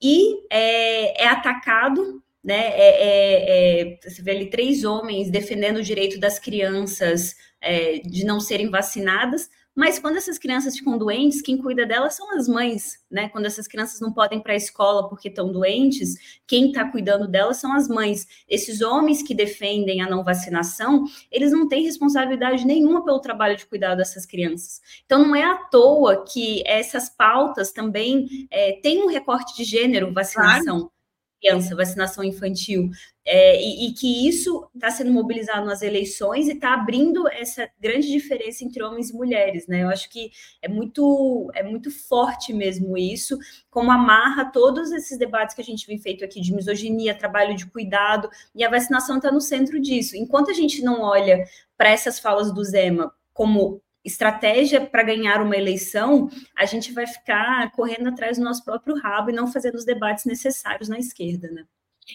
E 0.00 0.46
é, 0.50 1.24
é 1.24 1.28
atacado 1.28 2.22
né? 2.42 2.68
É, 2.68 2.88
é, 2.88 3.80
é, 3.82 3.98
você 4.02 4.22
vê 4.22 4.30
ali 4.30 4.48
três 4.48 4.84
homens 4.84 5.30
defendendo 5.30 5.76
o 5.76 5.82
direito 5.82 6.18
das 6.18 6.38
crianças 6.38 7.36
é, 7.60 7.98
de 7.98 8.24
não 8.24 8.40
serem 8.40 8.70
vacinadas, 8.70 9.50
mas 9.74 9.98
quando 9.98 10.16
essas 10.16 10.38
crianças 10.38 10.76
ficam 10.76 10.98
doentes, 10.98 11.40
quem 11.40 11.56
cuida 11.56 11.86
delas 11.86 12.14
são 12.14 12.36
as 12.36 12.48
mães, 12.48 12.98
né? 13.10 13.28
Quando 13.28 13.46
essas 13.46 13.68
crianças 13.68 14.00
não 14.00 14.12
podem 14.12 14.38
ir 14.38 14.42
para 14.42 14.52
a 14.52 14.56
escola 14.56 15.08
porque 15.08 15.28
estão 15.28 15.52
doentes, 15.52 16.40
quem 16.46 16.68
está 16.68 16.90
cuidando 16.90 17.28
delas 17.28 17.58
são 17.58 17.72
as 17.72 17.88
mães. 17.88 18.26
Esses 18.48 18.80
homens 18.80 19.22
que 19.22 19.34
defendem 19.34 20.02
a 20.02 20.10
não 20.10 20.24
vacinação, 20.24 21.04
eles 21.30 21.52
não 21.52 21.68
têm 21.68 21.84
responsabilidade 21.84 22.66
nenhuma 22.66 23.04
pelo 23.04 23.20
trabalho 23.20 23.56
de 23.56 23.66
cuidar 23.66 23.94
dessas 23.94 24.26
crianças. 24.26 24.80
Então, 25.06 25.26
não 25.26 25.36
é 25.36 25.44
à 25.44 25.56
toa 25.56 26.24
que 26.24 26.62
essas 26.66 27.08
pautas 27.08 27.72
também 27.72 28.48
é, 28.50 28.72
têm 28.82 29.04
um 29.04 29.08
recorte 29.08 29.56
de 29.56 29.64
gênero, 29.64 30.12
vacinação. 30.12 30.80
Claro 30.80 30.99
criança, 31.40 31.74
vacinação 31.74 32.22
infantil, 32.22 32.90
é, 33.24 33.62
e, 33.62 33.86
e, 33.86 33.92
que 33.92 34.28
isso 34.28 34.68
está 34.74 34.90
sendo 34.90 35.12
mobilizado 35.12 35.64
nas 35.64 35.82
eleições 35.82 36.48
e 36.48 36.52
está 36.52 36.74
abrindo 36.74 37.28
essa 37.28 37.68
grande 37.80 38.08
diferença 38.08 38.64
entre 38.64 38.82
homens 38.82 39.10
e 39.10 39.14
mulheres, 39.14 39.66
né? 39.66 39.82
Eu 39.82 39.88
acho 39.88 40.10
que 40.10 40.30
é 40.60 40.68
muito, 40.68 41.50
é 41.54 41.62
muito 41.62 41.90
forte 41.90 42.52
mesmo 42.52 42.96
isso, 42.98 43.38
como 43.70 43.90
amarra 43.90 44.46
todos 44.46 44.90
esses 44.90 45.16
debates 45.18 45.54
que 45.54 45.60
a 45.62 45.64
gente 45.64 45.86
vem 45.86 45.98
feito 45.98 46.24
aqui 46.24 46.40
de 46.40 46.52
misoginia, 46.52 47.14
trabalho 47.14 47.54
de 47.56 47.66
cuidado, 47.66 48.28
e 48.54 48.64
a 48.64 48.70
vacinação 48.70 49.16
está 49.16 49.30
no 49.30 49.40
centro 49.40 49.80
disso. 49.80 50.16
Enquanto 50.16 50.50
a 50.50 50.54
gente 50.54 50.82
não 50.82 51.00
olha 51.02 51.44
para 51.76 51.90
essas 51.90 52.18
falas 52.18 52.52
do 52.52 52.64
Zema 52.64 53.12
como 53.32 53.80
estratégia 54.04 54.84
para 54.84 55.02
ganhar 55.02 55.42
uma 55.42 55.56
eleição, 55.56 56.28
a 56.56 56.64
gente 56.64 56.92
vai 56.92 57.06
ficar 57.06 57.70
correndo 57.72 58.08
atrás 58.08 58.38
do 58.38 58.44
nosso 58.44 58.64
próprio 58.64 58.98
rabo 58.98 59.30
e 59.30 59.34
não 59.34 59.50
fazendo 59.50 59.74
os 59.74 59.84
debates 59.84 60.24
necessários 60.24 60.88
na 60.88 60.98
esquerda, 60.98 61.50
né? 61.50 61.64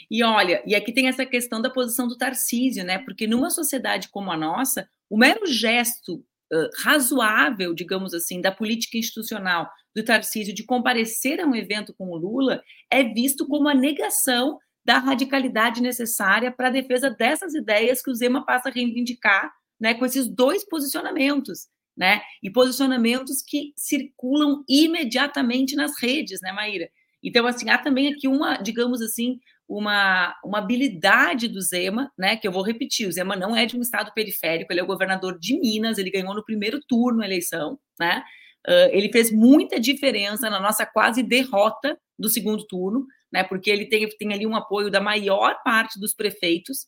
E 0.09 0.23
olha, 0.23 0.61
e 0.65 0.75
aqui 0.75 0.91
tem 0.91 1.07
essa 1.07 1.25
questão 1.25 1.61
da 1.61 1.69
posição 1.69 2.07
do 2.07 2.17
Tarcísio, 2.17 2.83
né? 2.83 2.97
Porque 2.99 3.27
numa 3.27 3.49
sociedade 3.49 4.09
como 4.09 4.31
a 4.31 4.37
nossa, 4.37 4.89
o 5.09 5.17
mero 5.17 5.45
gesto 5.45 6.15
uh, 6.15 6.69
razoável, 6.83 7.73
digamos 7.73 8.13
assim, 8.13 8.41
da 8.41 8.51
política 8.51 8.97
institucional 8.97 9.69
do 9.95 10.03
Tarcísio 10.03 10.53
de 10.53 10.65
comparecer 10.65 11.39
a 11.39 11.45
um 11.45 11.55
evento 11.55 11.93
com 11.93 12.09
o 12.09 12.17
Lula 12.17 12.61
é 12.91 13.03
visto 13.03 13.47
como 13.47 13.69
a 13.69 13.73
negação 13.73 14.59
da 14.83 14.99
radicalidade 14.99 15.81
necessária 15.81 16.51
para 16.51 16.67
a 16.67 16.71
defesa 16.71 17.09
dessas 17.09 17.55
ideias 17.55 18.01
que 18.01 18.11
o 18.11 18.15
Zema 18.15 18.45
passa 18.45 18.69
a 18.69 18.71
reivindicar, 18.71 19.51
né, 19.79 19.93
com 19.93 20.05
esses 20.05 20.27
dois 20.27 20.63
posicionamentos 20.67 21.67
né? 21.97 22.21
E 22.43 22.49
posicionamentos 22.49 23.41
que 23.41 23.73
circulam 23.75 24.63
imediatamente 24.67 25.75
nas 25.75 25.99
redes, 26.01 26.39
né, 26.41 26.51
Maíra? 26.51 26.89
Então, 27.23 27.47
assim, 27.47 27.69
há 27.69 27.77
também 27.77 28.13
aqui 28.13 28.27
uma, 28.27 28.57
digamos 28.57 29.01
assim, 29.01 29.39
uma, 29.67 30.35
uma 30.43 30.59
habilidade 30.59 31.47
do 31.47 31.61
Zema, 31.61 32.11
né? 32.17 32.37
Que 32.37 32.47
eu 32.47 32.51
vou 32.51 32.61
repetir: 32.61 33.07
o 33.07 33.11
Zema 33.11 33.35
não 33.35 33.55
é 33.55 33.65
de 33.65 33.77
um 33.77 33.81
estado 33.81 34.11
periférico, 34.13 34.71
ele 34.71 34.79
é 34.79 34.83
o 34.83 34.87
governador 34.87 35.39
de 35.39 35.59
Minas, 35.59 35.97
ele 35.97 36.11
ganhou 36.11 36.35
no 36.35 36.45
primeiro 36.45 36.79
turno 36.87 37.21
a 37.21 37.25
eleição, 37.25 37.79
né? 37.99 38.23
Uh, 38.67 38.89
ele 38.91 39.11
fez 39.11 39.31
muita 39.31 39.79
diferença 39.79 40.49
na 40.49 40.59
nossa 40.59 40.85
quase 40.85 41.21
derrota 41.21 41.97
do 42.17 42.29
segundo 42.29 42.65
turno, 42.65 43.05
né? 43.31 43.43
Porque 43.43 43.69
ele 43.69 43.85
tem, 43.85 44.07
tem 44.17 44.33
ali 44.33 44.45
um 44.45 44.55
apoio 44.55 44.89
da 44.89 44.99
maior 44.99 45.61
parte 45.63 45.99
dos 45.99 46.13
prefeitos, 46.13 46.87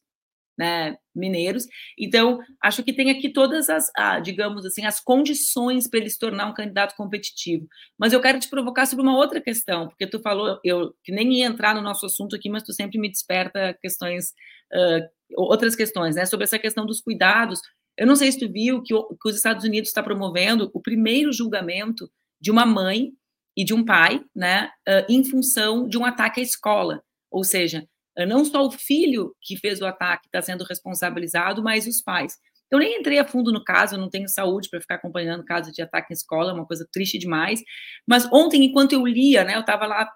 né, 0.57 0.97
mineiros. 1.15 1.65
Então, 1.97 2.39
acho 2.61 2.83
que 2.83 2.93
tem 2.93 3.11
aqui 3.11 3.29
todas 3.31 3.69
as, 3.69 3.91
ah, 3.95 4.19
digamos 4.19 4.65
assim, 4.65 4.85
as 4.85 4.99
condições 4.99 5.87
para 5.87 5.99
ele 5.99 6.09
se 6.09 6.17
tornar 6.17 6.47
um 6.47 6.53
candidato 6.53 6.95
competitivo. 6.95 7.67
Mas 7.97 8.13
eu 8.13 8.21
quero 8.21 8.39
te 8.39 8.49
provocar 8.49 8.85
sobre 8.85 9.03
uma 9.03 9.15
outra 9.15 9.39
questão, 9.39 9.87
porque 9.87 10.07
tu 10.07 10.19
falou, 10.19 10.59
eu 10.63 10.93
que 11.03 11.11
nem 11.11 11.39
ia 11.39 11.45
entrar 11.45 11.75
no 11.75 11.81
nosso 11.81 12.05
assunto 12.05 12.35
aqui, 12.35 12.49
mas 12.49 12.63
tu 12.63 12.73
sempre 12.73 12.99
me 12.99 13.09
desperta 13.09 13.77
questões 13.81 14.33
uh, 14.73 15.07
outras 15.35 15.75
questões, 15.75 16.15
né? 16.15 16.25
Sobre 16.25 16.45
essa 16.45 16.57
questão 16.57 16.85
dos 16.85 17.01
cuidados. 17.01 17.59
Eu 17.97 18.07
não 18.07 18.15
sei 18.15 18.31
se 18.31 18.39
tu 18.39 18.51
viu 18.51 18.81
que, 18.81 18.93
que 18.93 19.29
os 19.29 19.35
Estados 19.35 19.63
Unidos 19.63 19.89
está 19.89 20.01
promovendo 20.01 20.69
o 20.73 20.81
primeiro 20.81 21.31
julgamento 21.31 22.09
de 22.39 22.51
uma 22.51 22.65
mãe 22.65 23.11
e 23.55 23.63
de 23.65 23.73
um 23.73 23.83
pai, 23.83 24.23
né, 24.35 24.69
uh, 24.87 25.11
em 25.11 25.23
função 25.23 25.87
de 25.87 25.97
um 25.97 26.05
ataque 26.05 26.39
à 26.39 26.43
escola. 26.43 27.01
Ou 27.31 27.43
seja, 27.43 27.87
não 28.25 28.43
só 28.43 28.65
o 28.65 28.71
filho 28.71 29.35
que 29.41 29.57
fez 29.57 29.81
o 29.81 29.85
ataque 29.85 30.27
está 30.27 30.41
sendo 30.41 30.63
responsabilizado, 30.63 31.61
mas 31.63 31.85
os 31.85 32.01
pais. 32.01 32.37
Eu 32.69 32.79
nem 32.79 32.99
entrei 32.99 33.17
a 33.19 33.25
fundo 33.25 33.51
no 33.51 33.63
caso, 33.63 33.97
não 33.97 34.09
tenho 34.09 34.27
saúde 34.27 34.69
para 34.69 34.81
ficar 34.81 34.95
acompanhando 34.95 35.45
caso 35.45 35.71
de 35.71 35.81
ataque 35.81 36.11
em 36.11 36.15
escola, 36.15 36.51
é 36.51 36.53
uma 36.53 36.65
coisa 36.65 36.87
triste 36.91 37.17
demais. 37.17 37.61
Mas 38.05 38.27
ontem, 38.31 38.65
enquanto 38.65 38.93
eu 38.93 39.05
lia, 39.05 39.43
né, 39.43 39.55
eu 39.55 39.61
estava 39.61 39.85
lá 39.85 40.09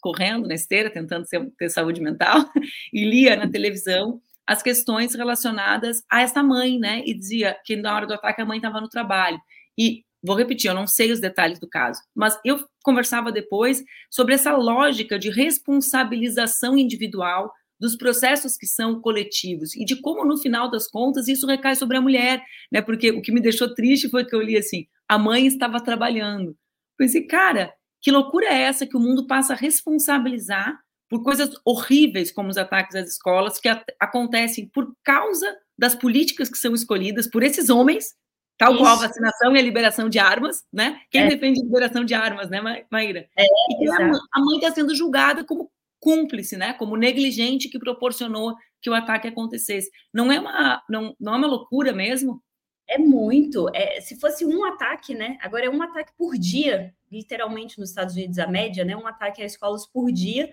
correndo 0.00 0.48
na 0.48 0.54
esteira, 0.54 0.90
tentando 0.90 1.26
ter 1.58 1.70
saúde 1.70 2.00
mental, 2.00 2.44
e 2.92 3.04
lia 3.04 3.36
na 3.36 3.48
televisão 3.48 4.20
as 4.46 4.62
questões 4.62 5.14
relacionadas 5.14 6.02
a 6.10 6.22
essa 6.22 6.42
mãe, 6.42 6.78
né? 6.78 7.02
E 7.04 7.12
dizia 7.12 7.56
que 7.64 7.74
na 7.74 7.94
hora 7.94 8.06
do 8.06 8.14
ataque 8.14 8.40
a 8.40 8.44
mãe 8.44 8.58
estava 8.58 8.80
no 8.80 8.88
trabalho. 8.88 9.38
E 9.76 10.04
vou 10.22 10.36
repetir, 10.36 10.68
eu 10.68 10.74
não 10.74 10.86
sei 10.86 11.12
os 11.12 11.20
detalhes 11.20 11.58
do 11.58 11.68
caso, 11.68 12.00
mas 12.14 12.38
eu 12.44 12.64
conversava 12.82 13.30
depois 13.30 13.82
sobre 14.10 14.34
essa 14.34 14.56
lógica 14.56 15.18
de 15.18 15.30
responsabilização 15.30 16.76
individual 16.76 17.52
dos 17.78 17.96
processos 17.96 18.56
que 18.56 18.66
são 18.66 19.00
coletivos 19.00 19.74
e 19.76 19.84
de 19.84 20.00
como 20.00 20.24
no 20.24 20.38
final 20.38 20.70
das 20.70 20.88
contas 20.88 21.28
isso 21.28 21.46
recai 21.46 21.76
sobre 21.76 21.96
a 21.96 22.00
mulher, 22.00 22.42
né? 22.72 22.80
Porque 22.80 23.10
o 23.10 23.20
que 23.20 23.32
me 23.32 23.40
deixou 23.40 23.74
triste 23.74 24.08
foi 24.08 24.24
que 24.24 24.34
eu 24.34 24.40
li 24.40 24.56
assim: 24.56 24.86
a 25.08 25.18
mãe 25.18 25.46
estava 25.46 25.80
trabalhando. 25.80 26.56
Pensei, 26.96 27.26
cara, 27.26 27.72
que 28.00 28.10
loucura 28.10 28.46
é 28.46 28.62
essa 28.62 28.86
que 28.86 28.96
o 28.96 29.00
mundo 29.00 29.26
passa 29.26 29.52
a 29.52 29.56
responsabilizar 29.56 30.78
por 31.08 31.22
coisas 31.22 31.50
horríveis 31.64 32.32
como 32.32 32.48
os 32.48 32.56
ataques 32.56 32.96
às 32.96 33.08
escolas 33.08 33.60
que 33.60 33.68
acontecem 34.00 34.68
por 34.68 34.92
causa 35.04 35.46
das 35.78 35.94
políticas 35.94 36.48
que 36.48 36.58
são 36.58 36.74
escolhidas 36.74 37.28
por 37.28 37.42
esses 37.42 37.68
homens, 37.68 38.14
tal 38.58 38.72
Isso. 38.72 38.82
qual 38.82 38.94
a 38.94 39.06
vacinação 39.06 39.54
e 39.54 39.58
a 39.58 39.62
liberação 39.62 40.08
de 40.08 40.18
armas, 40.18 40.64
né? 40.72 41.00
Quem 41.10 41.22
é. 41.22 41.28
defende 41.28 41.60
a 41.60 41.64
liberação 41.64 42.04
de 42.04 42.14
armas, 42.14 42.48
né, 42.50 42.60
Maíra? 42.90 43.28
É, 43.36 43.44
e 43.44 43.88
a 43.90 44.40
mãe 44.40 44.56
está 44.56 44.72
sendo 44.72 44.94
julgada 44.94 45.44
como 45.44 45.70
cúmplice, 45.98 46.56
né? 46.56 46.72
Como 46.74 46.96
negligente 46.96 47.68
que 47.68 47.78
proporcionou 47.78 48.54
que 48.80 48.90
o 48.90 48.94
ataque 48.94 49.28
acontecesse. 49.28 49.90
Não 50.12 50.30
é 50.30 50.38
uma, 50.38 50.82
não, 50.88 51.16
não 51.18 51.34
é 51.34 51.36
uma 51.38 51.46
loucura 51.46 51.92
mesmo? 51.92 52.42
É 52.88 52.98
muito. 52.98 53.68
É, 53.74 54.00
se 54.00 54.18
fosse 54.18 54.44
um 54.44 54.64
ataque, 54.64 55.14
né? 55.14 55.36
Agora 55.40 55.66
é 55.66 55.70
um 55.70 55.82
ataque 55.82 56.12
por 56.16 56.36
dia, 56.38 56.94
literalmente 57.10 57.78
nos 57.78 57.88
Estados 57.88 58.14
Unidos 58.14 58.38
a 58.38 58.46
média, 58.46 58.84
né? 58.84 58.96
Um 58.96 59.06
ataque 59.06 59.42
a 59.42 59.46
escolas 59.46 59.86
por 59.86 60.12
dia. 60.12 60.50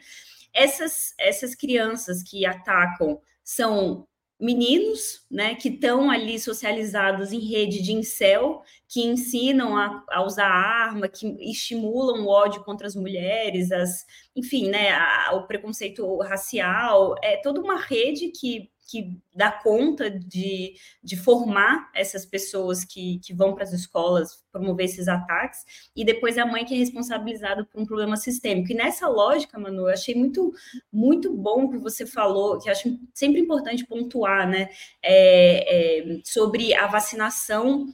Essas, 0.51 1.13
essas 1.19 1.55
crianças 1.55 2.23
que 2.23 2.45
atacam 2.45 3.21
são 3.43 4.07
meninos, 4.43 5.25
né, 5.31 5.55
que 5.55 5.69
estão 5.69 6.11
ali 6.11 6.37
socializados 6.37 7.31
em 7.31 7.39
rede 7.39 7.81
de 7.81 7.93
incel, 7.93 8.61
que 8.89 9.01
ensinam 9.01 9.77
a, 9.77 10.03
a, 10.11 10.25
usar 10.25 10.45
arma, 10.45 11.07
que 11.07 11.25
estimulam 11.49 12.25
o 12.25 12.27
ódio 12.27 12.61
contra 12.61 12.85
as 12.85 12.93
mulheres, 12.93 13.71
as, 13.71 14.05
enfim, 14.35 14.67
né, 14.67 14.91
a, 14.91 15.31
o 15.35 15.47
preconceito 15.47 16.17
racial, 16.17 17.15
é 17.23 17.37
toda 17.37 17.61
uma 17.61 17.79
rede 17.79 18.31
que 18.31 18.69
que 18.85 19.17
dá 19.35 19.51
conta 19.51 20.09
de, 20.09 20.75
de 21.03 21.15
formar 21.15 21.89
essas 21.93 22.25
pessoas 22.25 22.83
que, 22.83 23.19
que 23.19 23.33
vão 23.33 23.53
para 23.53 23.63
as 23.63 23.73
escolas 23.73 24.43
promover 24.51 24.85
esses 24.85 25.07
ataques, 25.07 25.59
e 25.95 26.05
depois 26.05 26.37
a 26.37 26.45
mãe 26.45 26.65
que 26.65 26.73
é 26.73 26.77
responsabilizada 26.77 27.65
por 27.65 27.81
um 27.81 27.85
problema 27.85 28.15
sistêmico. 28.15 28.71
E 28.71 28.75
nessa 28.75 29.07
lógica, 29.07 29.59
Manu, 29.59 29.87
eu 29.87 29.93
achei 29.93 30.13
muito, 30.13 30.53
muito 30.91 31.33
bom 31.33 31.69
que 31.69 31.77
você 31.77 32.05
falou, 32.05 32.59
que 32.59 32.69
acho 32.69 32.99
sempre 33.13 33.41
importante 33.41 33.85
pontuar, 33.85 34.47
né, 34.47 34.69
é, 35.01 36.11
é, 36.13 36.21
sobre 36.23 36.73
a 36.73 36.87
vacinação 36.87 37.93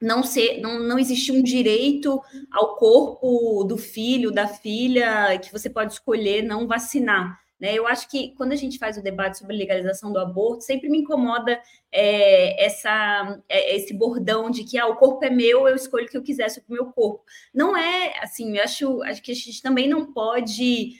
não 0.00 0.22
ser, 0.22 0.60
não, 0.60 0.78
não 0.78 0.98
existir 0.98 1.32
um 1.32 1.42
direito 1.42 2.20
ao 2.52 2.76
corpo 2.76 3.64
do 3.64 3.78
filho, 3.78 4.30
da 4.30 4.46
filha, 4.46 5.38
que 5.38 5.50
você 5.50 5.70
pode 5.70 5.94
escolher 5.94 6.42
não 6.42 6.66
vacinar. 6.66 7.40
Né? 7.58 7.74
Eu 7.74 7.86
acho 7.86 8.08
que 8.10 8.34
quando 8.36 8.52
a 8.52 8.56
gente 8.56 8.78
faz 8.78 8.98
o 8.98 9.02
debate 9.02 9.38
sobre 9.38 9.56
legalização 9.56 10.12
do 10.12 10.18
aborto, 10.18 10.62
sempre 10.62 10.88
me 10.90 10.98
incomoda 10.98 11.60
é, 11.90 12.64
essa, 12.64 13.40
é, 13.48 13.76
esse 13.76 13.94
bordão 13.94 14.50
de 14.50 14.64
que 14.64 14.78
ah, 14.78 14.86
o 14.86 14.96
corpo 14.96 15.24
é 15.24 15.30
meu, 15.30 15.66
eu 15.66 15.74
escolho 15.74 16.04
o 16.04 16.08
que 16.08 16.16
eu 16.16 16.22
quiser 16.22 16.50
sobre 16.50 16.70
o 16.70 16.74
meu 16.74 16.92
corpo. 16.92 17.24
Não 17.54 17.76
é 17.76 18.18
assim, 18.20 18.58
eu 18.58 18.64
acho, 18.64 19.02
acho 19.04 19.22
que 19.22 19.32
a 19.32 19.34
gente 19.34 19.62
também 19.62 19.88
não 19.88 20.12
pode 20.12 20.94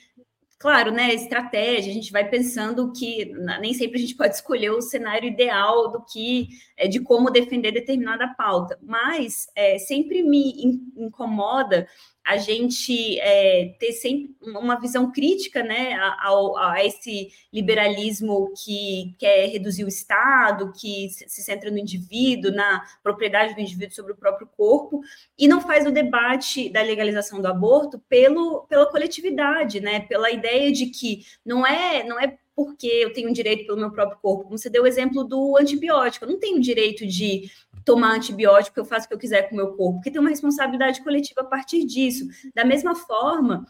claro, 0.59 0.91
né, 0.91 1.13
estratégia, 1.13 1.91
a 1.91 1.93
gente 1.93 2.11
vai 2.11 2.27
pensando 2.27 2.91
que 2.91 3.25
nem 3.61 3.73
sempre 3.73 3.97
a 3.97 4.01
gente 4.01 4.15
pode 4.15 4.33
escolher 4.33 4.71
o 4.71 4.81
cenário 4.81 5.27
ideal 5.27 5.91
do 5.91 6.03
que 6.03 6.49
é, 6.75 6.87
de 6.87 6.99
como 6.99 7.29
defender 7.29 7.71
determinada 7.71 8.33
pauta, 8.35 8.77
mas 8.81 9.47
é, 9.55 9.77
sempre 9.77 10.23
me 10.23 10.81
incomoda 10.95 11.87
a 12.27 12.35
gente 12.35 13.17
é, 13.21 13.73
ter 13.79 13.93
sempre 13.93 14.35
uma 14.41 14.77
visão 14.77 15.09
crítica 15.13 15.63
né, 15.63 15.93
a, 15.93 16.27
a, 16.73 16.85
esse 16.85 17.31
liberalismo 17.53 18.51
que 18.65 19.15
quer 19.17 19.47
reduzir 19.47 19.85
o 19.85 19.87
Estado, 19.87 20.73
que 20.73 21.09
se 21.09 21.41
centra 21.41 21.71
no 21.71 21.77
indivíduo, 21.77 22.51
na 22.51 22.83
propriedade 23.01 23.55
do 23.55 23.61
indivíduo 23.61 23.95
sobre 23.95 24.11
o 24.11 24.17
próprio 24.17 24.45
corpo, 24.45 24.99
e 25.39 25.47
não 25.47 25.61
faz 25.61 25.85
o 25.85 25.91
debate 25.91 26.69
da 26.69 26.81
legalização 26.81 27.41
do 27.41 27.47
aborto 27.47 27.97
pelo, 28.09 28.67
pela 28.67 28.91
coletividade, 28.91 29.79
né, 29.79 30.01
pela 30.01 30.29
ideia 30.29 30.69
de 30.69 30.87
que 30.87 31.25
não 31.45 31.65
é, 31.65 32.03
não 32.03 32.19
é 32.19 32.37
porque 32.57 32.87
eu 32.87 33.13
tenho 33.13 33.31
direito 33.31 33.67
pelo 33.67 33.77
meu 33.77 33.91
próprio 33.91 34.17
corpo. 34.19 34.45
Como 34.45 34.57
você 34.57 34.67
deu 34.67 34.81
o 34.81 34.87
exemplo 34.87 35.23
do 35.23 35.55
antibiótico, 35.57 36.25
eu 36.25 36.29
não 36.31 36.39
tenho 36.39 36.59
direito 36.59 37.05
de 37.05 37.51
tomar 37.87 38.13
antibiótico, 38.13 38.77
eu 38.77 38.83
faço 38.83 39.05
o 39.05 39.07
que 39.07 39.15
eu 39.15 39.17
quiser 39.17 39.43
com 39.43 39.55
o 39.55 39.57
meu 39.57 39.69
corpo, 39.69 39.93
porque 39.93 40.11
tem 40.11 40.19
uma 40.19 40.29
responsabilidade 40.29 41.01
coletiva 41.01 41.39
a 41.39 41.45
partir 41.45 41.85
disso. 41.85 42.27
Da 42.53 42.65
mesma 42.65 42.93
forma, 42.93 43.65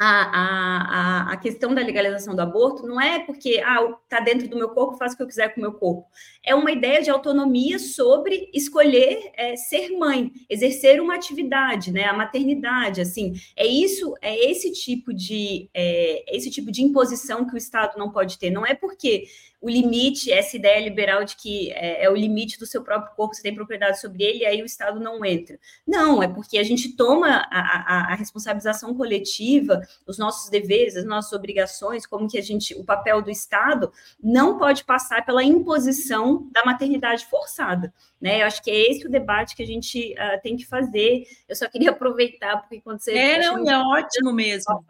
a, 0.00 1.30
a, 1.30 1.32
a 1.32 1.36
questão 1.38 1.74
da 1.74 1.82
legalização 1.82 2.36
do 2.36 2.40
aborto 2.40 2.86
não 2.86 3.00
é 3.00 3.18
porque 3.18 3.60
ah, 3.66 3.80
está 4.04 4.20
dentro 4.20 4.48
do 4.48 4.56
meu 4.56 4.68
corpo, 4.68 4.96
faço 4.96 5.14
o 5.14 5.16
que 5.16 5.24
eu 5.24 5.26
quiser 5.26 5.48
com 5.48 5.60
o 5.60 5.62
meu 5.64 5.72
corpo. 5.72 6.06
É 6.46 6.54
uma 6.54 6.70
ideia 6.70 7.02
de 7.02 7.10
autonomia 7.10 7.80
sobre 7.80 8.48
escolher 8.54 9.32
é, 9.34 9.56
ser 9.56 9.90
mãe, 9.98 10.30
exercer 10.48 11.00
uma 11.00 11.16
atividade, 11.16 11.90
né? 11.90 12.04
A 12.04 12.12
maternidade, 12.12 13.00
assim, 13.00 13.34
é 13.56 13.66
isso, 13.66 14.14
é 14.22 14.48
esse 14.48 14.70
tipo 14.70 15.12
de 15.12 15.68
é, 15.74 16.24
esse 16.36 16.48
tipo 16.48 16.70
de 16.70 16.84
imposição 16.84 17.44
que 17.44 17.54
o 17.54 17.58
Estado 17.58 17.98
não 17.98 18.12
pode 18.12 18.38
ter. 18.38 18.50
Não 18.50 18.64
é 18.64 18.76
porque 18.76 19.24
o 19.60 19.68
limite, 19.68 20.32
essa 20.32 20.56
ideia 20.56 20.80
liberal 20.80 21.24
de 21.24 21.36
que 21.36 21.72
é, 21.72 22.04
é, 22.04 22.10
o 22.10 22.14
limite 22.14 22.58
do 22.58 22.66
seu 22.66 22.82
próprio 22.82 23.14
corpo, 23.16 23.34
você 23.34 23.42
tem 23.42 23.54
propriedade 23.54 24.00
sobre 24.00 24.22
ele, 24.22 24.38
e 24.40 24.46
aí 24.46 24.62
o 24.62 24.66
Estado 24.66 25.00
não 25.00 25.24
entra. 25.24 25.58
Não, 25.86 26.22
é 26.22 26.28
porque 26.28 26.58
a 26.58 26.62
gente 26.62 26.94
toma 26.94 27.28
a, 27.50 27.60
a, 27.60 28.12
a, 28.12 28.14
responsabilização 28.14 28.94
coletiva, 28.94 29.80
os 30.06 30.16
nossos 30.16 30.48
deveres, 30.48 30.96
as 30.96 31.04
nossas 31.04 31.32
obrigações, 31.32 32.06
como 32.06 32.28
que 32.28 32.38
a 32.38 32.42
gente, 32.42 32.72
o 32.74 32.84
papel 32.84 33.20
do 33.20 33.30
Estado, 33.30 33.92
não 34.22 34.58
pode 34.58 34.84
passar 34.84 35.26
pela 35.26 35.42
imposição 35.42 36.48
da 36.52 36.64
maternidade 36.64 37.26
forçada. 37.26 37.92
Né? 38.20 38.42
Eu 38.42 38.46
acho 38.46 38.62
que 38.62 38.70
é 38.70 38.90
esse 38.90 39.06
o 39.06 39.10
debate 39.10 39.54
que 39.54 39.62
a 39.62 39.66
gente 39.66 40.12
uh, 40.14 40.40
tem 40.42 40.56
que 40.56 40.66
fazer. 40.66 41.24
Eu 41.48 41.54
só 41.54 41.68
queria 41.68 41.90
aproveitar, 41.92 42.58
porque 42.58 42.80
quando 42.80 43.00
você. 43.00 43.12
É, 43.12 43.38
não, 43.38 43.68
é 43.68 43.78
ótimo 43.78 44.32
mesmo. 44.32 44.84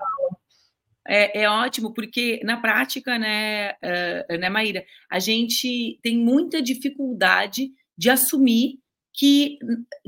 É, 1.09 1.43
é, 1.43 1.49
ótimo, 1.49 1.95
porque 1.95 2.39
na 2.45 2.61
prática, 2.61 3.19
né, 3.19 3.73
uh, 3.73 4.39
né, 4.39 4.51
Maíra, 4.51 4.85
a 5.11 5.19
gente 5.19 5.99
tem 6.03 6.19
muita 6.19 6.61
dificuldade 6.61 7.71
de 7.97 8.11
assumir 8.11 8.79
que, 9.15 9.59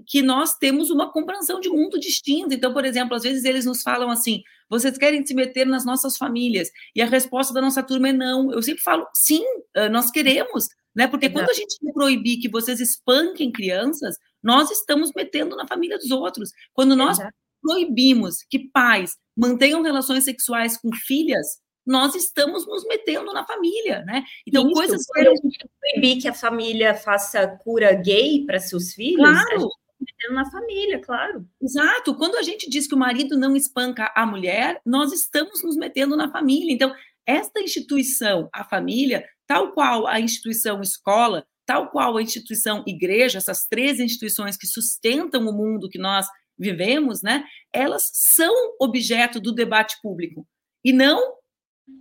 que 0.07 0.21
nós 0.21 0.59
temos 0.59 0.91
uma 0.91 1.11
compreensão 1.11 1.59
de 1.59 1.71
mundo 1.71 1.99
distinto. 1.99 2.53
Então, 2.55 2.75
por 2.75 2.85
exemplo, 2.85 3.17
às 3.17 3.23
vezes 3.23 3.45
eles 3.45 3.65
nos 3.65 3.81
falam 3.83 4.11
assim: 4.11 4.43
vocês 4.69 4.99
querem 4.99 5.25
se 5.25 5.35
meter 5.35 5.67
nas 5.67 5.87
nossas 5.87 6.19
famílias? 6.19 6.71
E 6.95 7.01
a 7.01 7.07
resposta 7.07 7.55
da 7.55 7.63
nossa 7.63 7.83
turma 7.83 8.11
é 8.11 8.13
não. 8.13 8.53
Eu 8.53 8.63
sempre 8.63 8.83
falo: 8.83 9.07
sim, 9.15 9.43
nós 9.91 10.11
queremos, 10.11 10.69
né? 10.95 11.09
Porque 11.09 11.27
Exato. 11.27 11.41
quando 11.41 11.51
a 11.51 11.55
gente 11.55 11.79
proibir 11.95 12.39
que 12.41 12.49
vocês 12.49 12.79
espanquem 12.79 13.51
crianças, 13.51 14.17
nós 14.43 14.71
estamos 14.71 15.11
metendo 15.17 15.57
na 15.57 15.67
família 15.67 15.97
dos 15.97 16.11
outros. 16.11 16.51
Quando 16.75 16.95
nós 16.95 17.19
Exato 17.19 17.35
proibimos 17.61 18.43
que 18.49 18.71
pais 18.71 19.17
mantenham 19.41 19.83
relações 19.83 20.25
sexuais 20.25 20.77
com 20.77 20.93
filhas, 20.93 21.47
nós 21.87 22.15
estamos 22.15 22.67
nos 22.67 22.85
metendo 22.87 23.33
na 23.33 23.45
família, 23.45 24.05
né? 24.05 24.23
Então, 24.47 24.65
Isso, 24.67 24.75
coisas 24.75 25.07
que 25.07 25.69
proibir 25.81 26.21
que 26.21 26.29
a 26.29 26.35
família 26.35 26.95
faça 26.95 27.49
cura 27.49 27.95
gay 27.95 28.45
para 28.45 28.61
seus 28.61 28.93
filhos, 28.93 29.17
claro. 29.17 29.69
metendo 29.99 30.35
na 30.35 30.51
família, 30.51 30.99
claro. 31.01 31.47
Exato. 31.61 32.15
Quando 32.17 32.37
a 32.37 32.43
gente 32.43 32.69
diz 32.69 32.87
que 32.87 32.95
o 32.95 32.99
marido 32.99 33.37
não 33.39 33.57
espanca 33.57 34.13
a 34.15 34.27
mulher, 34.27 34.79
nós 34.85 35.11
estamos 35.11 35.63
nos 35.65 35.77
metendo 35.77 36.17
na 36.17 36.31
família. 36.31 36.73
Então, 36.73 36.95
esta 37.27 37.61
instituição, 37.61 38.49
a 38.53 38.63
família, 38.63 39.27
tal 39.47 39.73
qual 39.73 40.07
a 40.07 40.21
instituição 40.21 40.83
escola, 40.83 41.47
tal 41.65 41.91
qual 41.91 42.17
a 42.17 42.23
instituição 42.23 42.85
igreja, 42.87 43.39
essas 43.39 43.67
três 43.67 44.01
instituições 44.01 44.57
que 44.57 44.67
sustentam 44.67 45.49
o 45.49 45.53
mundo 45.53 45.89
que 45.89 45.99
nós 45.99 46.27
vivemos, 46.61 47.23
né, 47.23 47.45
elas 47.73 48.11
são 48.13 48.55
objeto 48.79 49.41
do 49.41 49.53
debate 49.53 49.97
público 50.03 50.47
e 50.85 50.93
não 50.93 51.35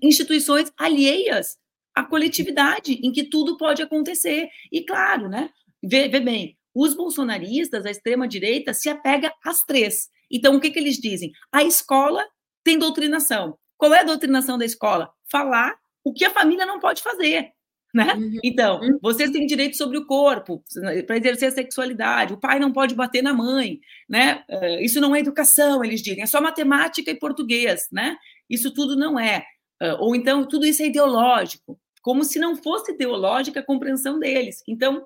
instituições 0.03 0.71
alheias 0.77 1.57
a 1.95 2.03
coletividade 2.03 2.93
em 3.03 3.11
que 3.11 3.23
tudo 3.23 3.57
pode 3.57 3.81
acontecer. 3.81 4.49
E 4.71 4.85
claro, 4.85 5.27
né? 5.27 5.49
Vê, 5.83 6.07
vê 6.07 6.19
bem, 6.19 6.57
os 6.73 6.93
bolsonaristas, 6.93 7.85
a 7.85 7.91
extrema-direita, 7.91 8.73
se 8.73 8.89
apega 8.89 9.33
às 9.43 9.63
três. 9.63 10.07
Então, 10.31 10.55
o 10.55 10.59
que, 10.59 10.69
que 10.69 10.79
eles 10.79 10.97
dizem? 10.97 11.31
A 11.51 11.63
escola 11.63 12.23
tem 12.63 12.77
doutrinação. 12.77 13.57
Qual 13.77 13.93
é 13.93 13.99
a 13.99 14.03
doutrinação 14.03 14.57
da 14.57 14.65
escola? 14.65 15.09
Falar 15.31 15.75
o 16.03 16.13
que 16.13 16.23
a 16.23 16.31
família 16.31 16.65
não 16.65 16.79
pode 16.79 17.01
fazer. 17.01 17.51
Né? 17.93 18.13
Uhum. 18.13 18.37
Então, 18.43 18.79
uhum. 18.81 18.99
vocês 19.01 19.31
têm 19.31 19.47
direito 19.47 19.75
sobre 19.75 19.97
o 19.97 20.05
corpo 20.05 20.63
para 21.07 21.17
exercer 21.17 21.49
a 21.49 21.51
sexualidade. 21.51 22.33
O 22.33 22.39
pai 22.39 22.59
não 22.59 22.71
pode 22.71 22.93
bater 22.93 23.23
na 23.23 23.33
mãe, 23.33 23.79
né? 24.07 24.43
Uh, 24.47 24.81
isso 24.81 25.01
não 25.01 25.15
é 25.15 25.19
educação, 25.19 25.83
eles 25.83 26.01
dizem. 26.01 26.21
É 26.21 26.27
só 26.27 26.39
matemática 26.39 27.09
e 27.09 27.15
português, 27.15 27.87
né? 27.91 28.15
Isso 28.47 28.71
tudo 28.73 28.95
não 28.95 29.19
é. 29.19 29.43
Uh, 29.81 29.95
ou 29.99 30.15
então 30.15 30.45
tudo 30.47 30.67
isso 30.67 30.83
é 30.83 30.85
ideológico, 30.85 31.79
como 32.01 32.23
se 32.23 32.37
não 32.37 32.55
fosse 32.55 32.91
ideológica 32.91 33.59
a 33.59 33.65
compreensão 33.65 34.19
deles. 34.19 34.61
Então, 34.67 35.03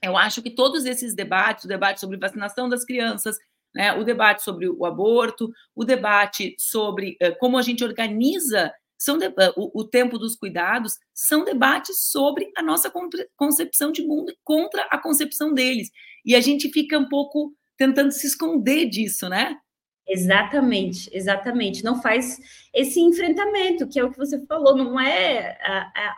eu 0.00 0.16
acho 0.16 0.42
que 0.42 0.50
todos 0.50 0.84
esses 0.84 1.14
debates, 1.14 1.64
o 1.64 1.68
debate 1.68 1.98
sobre 1.98 2.18
vacinação 2.18 2.68
das 2.68 2.84
crianças, 2.84 3.36
né, 3.74 3.92
o 3.94 4.04
debate 4.04 4.42
sobre 4.42 4.68
o 4.68 4.84
aborto, 4.84 5.50
o 5.74 5.84
debate 5.84 6.54
sobre 6.58 7.16
uh, 7.22 7.36
como 7.38 7.58
a 7.58 7.62
gente 7.62 7.82
organiza 7.82 8.72
são 9.02 9.18
de, 9.18 9.26
uh, 9.26 9.32
o, 9.56 9.80
o, 9.80 9.84
tempo 9.84 10.16
dos 10.16 10.36
cuidados, 10.36 10.96
são 11.12 11.44
debates 11.44 12.10
sobre 12.10 12.52
a 12.56 12.62
nossa 12.62 12.92
concepção 13.36 13.90
de 13.90 14.06
mundo 14.06 14.32
contra 14.44 14.82
a 14.90 14.98
concepção 14.98 15.52
deles. 15.52 15.90
E 16.24 16.36
a 16.36 16.40
gente 16.40 16.70
fica 16.70 16.96
um 16.98 17.08
pouco 17.08 17.52
tentando 17.76 18.12
se 18.12 18.28
esconder 18.28 18.88
disso, 18.88 19.28
né? 19.28 19.56
Exatamente, 20.06 21.08
exatamente. 21.12 21.84
Não 21.84 22.02
faz 22.02 22.38
esse 22.74 23.00
enfrentamento, 23.00 23.88
que 23.88 24.00
é 24.00 24.04
o 24.04 24.10
que 24.10 24.18
você 24.18 24.44
falou, 24.46 24.76
não 24.76 24.98
é, 24.98 25.56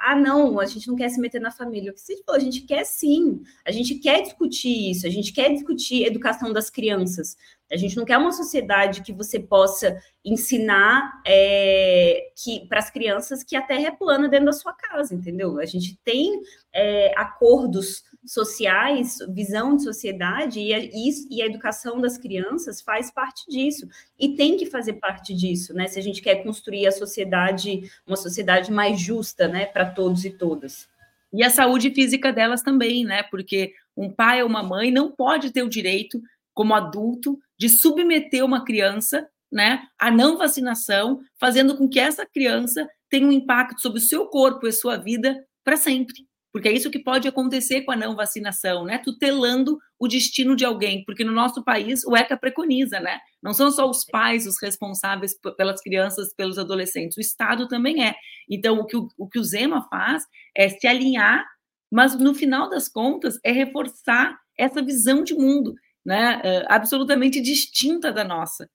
ah, 0.01 0.17
não, 0.17 0.59
a 0.59 0.65
gente 0.65 0.89
não 0.89 0.97
quer 0.97 1.11
se 1.11 1.21
meter 1.21 1.41
na 1.41 1.51
família. 1.51 1.91
O 1.91 1.95
que 1.95 2.01
você 2.01 2.17
falou, 2.25 2.41
a 2.41 2.45
gente 2.45 2.63
quer 2.63 2.85
sim, 2.85 3.43
a 3.65 3.71
gente 3.71 3.97
quer 3.97 4.23
discutir 4.23 4.91
isso, 4.91 5.07
a 5.07 5.11
gente 5.11 5.33
quer 5.33 5.53
discutir 5.53 6.07
educação 6.07 6.53
das 6.53 6.71
crianças. 6.71 7.37
A 7.71 7.77
gente 7.77 7.97
não 7.97 8.05
quer 8.05 8.19
uma 8.19 8.33
sociedade 8.33 9.03
que 9.03 9.13
você 9.13 9.39
possa 9.39 9.99
ensinar 10.25 11.21
é, 11.27 12.31
que 12.37 12.67
para 12.69 12.79
as 12.79 12.91
crianças 12.91 13.43
que 13.43 13.57
a 13.57 13.63
Terra 13.63 13.89
é 13.89 13.91
plana 13.91 14.29
dentro 14.29 14.47
da 14.47 14.53
sua 14.53 14.73
casa, 14.73 15.15
entendeu? 15.15 15.59
A 15.59 15.67
gente 15.67 15.99
tem 16.05 16.41
é, 16.73 17.13
acordos 17.17 18.03
sociais, 18.27 19.19
visão 19.29 19.77
de 19.77 19.83
sociedade, 19.83 20.61
e 20.61 20.73
a, 20.73 20.79
e 20.79 21.43
a 21.43 21.47
educação 21.47 22.01
das 22.01 22.17
crianças 22.17 22.81
faz 22.81 23.11
parte 23.11 23.45
disso, 23.49 23.89
e 24.19 24.35
tem 24.35 24.57
que 24.57 24.67
fazer 24.67 24.95
parte 24.95 25.35
disso, 25.35 25.75
né? 25.75 25.87
Se 25.87 25.99
a 25.99 26.03
gente 26.03 26.23
quer 26.23 26.43
construir 26.43 26.87
a 26.87 26.93
sociedade, 26.93 27.91
uma 28.07 28.17
sociedade 28.17 28.73
mais 28.73 29.01
justa, 29.01 29.47
né, 29.47 29.67
para 29.67 29.91
todos 29.91 30.25
e 30.25 30.31
todas. 30.31 30.89
E 31.33 31.43
a 31.43 31.51
saúde 31.51 31.91
física 31.91 32.33
delas 32.33 32.63
também, 32.63 33.05
né? 33.05 33.23
Porque 33.25 33.73
um 33.97 34.11
pai 34.11 34.43
ou 34.43 34.49
uma 34.49 34.63
mãe 34.63 34.91
não 34.91 35.11
pode 35.11 35.51
ter 35.51 35.63
o 35.63 35.69
direito, 35.69 36.21
como 36.53 36.75
adulto, 36.75 37.39
de 37.59 37.69
submeter 37.69 38.45
uma 38.45 38.65
criança 38.65 39.29
né, 39.51 39.87
à 39.99 40.11
não 40.11 40.37
vacinação, 40.37 41.21
fazendo 41.39 41.77
com 41.77 41.89
que 41.89 42.01
essa 42.01 42.27
criança 42.27 42.89
tenha 43.09 43.27
um 43.27 43.33
impacto 43.33 43.81
sobre 43.81 43.99
o 43.99 44.03
seu 44.03 44.27
corpo 44.27 44.67
e 44.67 44.73
sua 44.73 44.97
vida 44.97 45.45
para 45.63 45.77
sempre 45.77 46.27
porque 46.55 46.69
é 46.69 46.73
isso 46.73 46.89
que 46.89 47.01
pode 47.01 47.27
acontecer 47.27 47.81
com 47.81 47.91
a 47.91 47.97
não 47.97 48.15
vacinação, 48.15 48.85
né? 48.85 48.99
Tutelando 48.99 49.77
o 49.99 50.07
destino 50.07 50.55
de 50.55 50.65
alguém, 50.65 51.05
porque 51.05 51.25
no 51.25 51.33
nosso 51.33 51.65
país 51.65 52.05
o 52.05 52.17
ECA 52.17 52.37
preconiza, 52.37 53.01
né? 53.01 53.19
Não 53.43 53.53
são 53.53 53.73
só 53.73 53.91
os 53.91 54.05
pais 54.05 54.47
os 54.47 54.55
responsáveis 54.63 55.35
pelas 55.57 55.81
crianças, 55.81 56.33
pelos 56.33 56.57
adolescentes, 56.57 57.17
o 57.17 57.21
Estado 57.21 57.67
também 57.67 58.07
é. 58.07 58.15
Então, 58.49 58.79
o 58.79 58.87
que 58.87 58.97
o, 58.97 59.09
o 59.19 59.29
que 59.29 59.41
o 59.41 59.43
Zema 59.43 59.85
faz 59.91 60.23
é 60.57 60.69
se 60.69 60.87
alinhar, 60.87 61.45
mas 61.91 62.17
no 62.17 62.33
final 62.33 62.71
das 62.71 62.89
contas 62.89 63.37
é 63.45 63.51
reforçar 63.51 64.39
essa 64.57 64.81
visão 64.81 65.25
de 65.25 65.35
mundo, 65.35 65.75
né? 66.07 66.41
Absolutamente 66.69 67.41
distinta 67.41 68.13
da 68.13 68.23
nossa. 68.23 68.71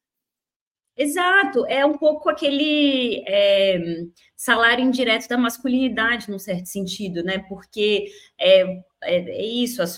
Exato, 1.01 1.65
é 1.67 1.85
um 1.85 1.97
pouco 1.97 2.29
aquele 2.29 3.23
é, 3.25 3.79
salário 4.35 4.83
indireto 4.83 5.29
da 5.29 5.37
masculinidade, 5.37 6.29
num 6.29 6.37
certo 6.37 6.65
sentido, 6.65 7.23
né? 7.23 7.39
Porque 7.47 8.07
é, 8.37 8.63
é, 8.63 8.81
é 9.03 9.45
isso, 9.45 9.81
as 9.81 9.95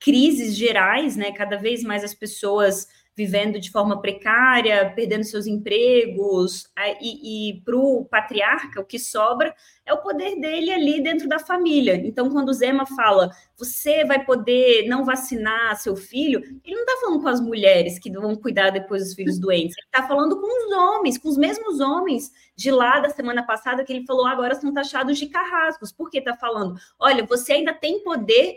crises 0.00 0.56
gerais, 0.56 1.16
né? 1.16 1.32
Cada 1.32 1.58
vez 1.58 1.82
mais 1.82 2.02
as 2.02 2.14
pessoas 2.14 2.88
vivendo 3.20 3.60
de 3.60 3.70
forma 3.70 4.00
precária, 4.00 4.90
perdendo 4.96 5.24
seus 5.24 5.46
empregos, 5.46 6.64
e, 7.02 7.50
e 7.50 7.60
para 7.60 7.76
o 7.76 8.06
patriarca, 8.06 8.80
o 8.80 8.84
que 8.84 8.98
sobra 8.98 9.54
é 9.84 9.92
o 9.92 10.00
poder 10.00 10.40
dele 10.40 10.72
ali 10.72 11.02
dentro 11.02 11.28
da 11.28 11.38
família. 11.38 11.96
Então, 11.96 12.30
quando 12.30 12.48
o 12.48 12.52
Zema 12.54 12.86
fala, 12.86 13.28
você 13.58 14.06
vai 14.06 14.24
poder 14.24 14.88
não 14.88 15.04
vacinar 15.04 15.76
seu 15.76 15.94
filho, 15.94 16.40
ele 16.64 16.74
não 16.74 16.82
está 16.82 16.96
falando 17.02 17.20
com 17.20 17.28
as 17.28 17.42
mulheres 17.42 17.98
que 17.98 18.10
vão 18.10 18.34
cuidar 18.34 18.70
depois 18.70 19.02
dos 19.02 19.14
filhos 19.14 19.38
doentes, 19.38 19.76
ele 19.76 19.86
está 19.86 20.08
falando 20.08 20.40
com 20.40 20.46
os 20.46 20.74
homens, 20.74 21.18
com 21.18 21.28
os 21.28 21.36
mesmos 21.36 21.78
homens 21.78 22.32
de 22.56 22.70
lá 22.70 23.00
da 23.00 23.10
semana 23.10 23.42
passada 23.42 23.84
que 23.84 23.92
ele 23.92 24.06
falou 24.06 24.26
agora 24.26 24.54
são 24.54 24.72
taxados 24.72 25.18
de 25.18 25.26
carrascos. 25.26 25.92
Por 25.92 26.08
que 26.08 26.18
está 26.18 26.34
falando? 26.34 26.74
Olha, 26.98 27.26
você 27.26 27.52
ainda 27.52 27.74
tem 27.74 28.02
poder 28.02 28.56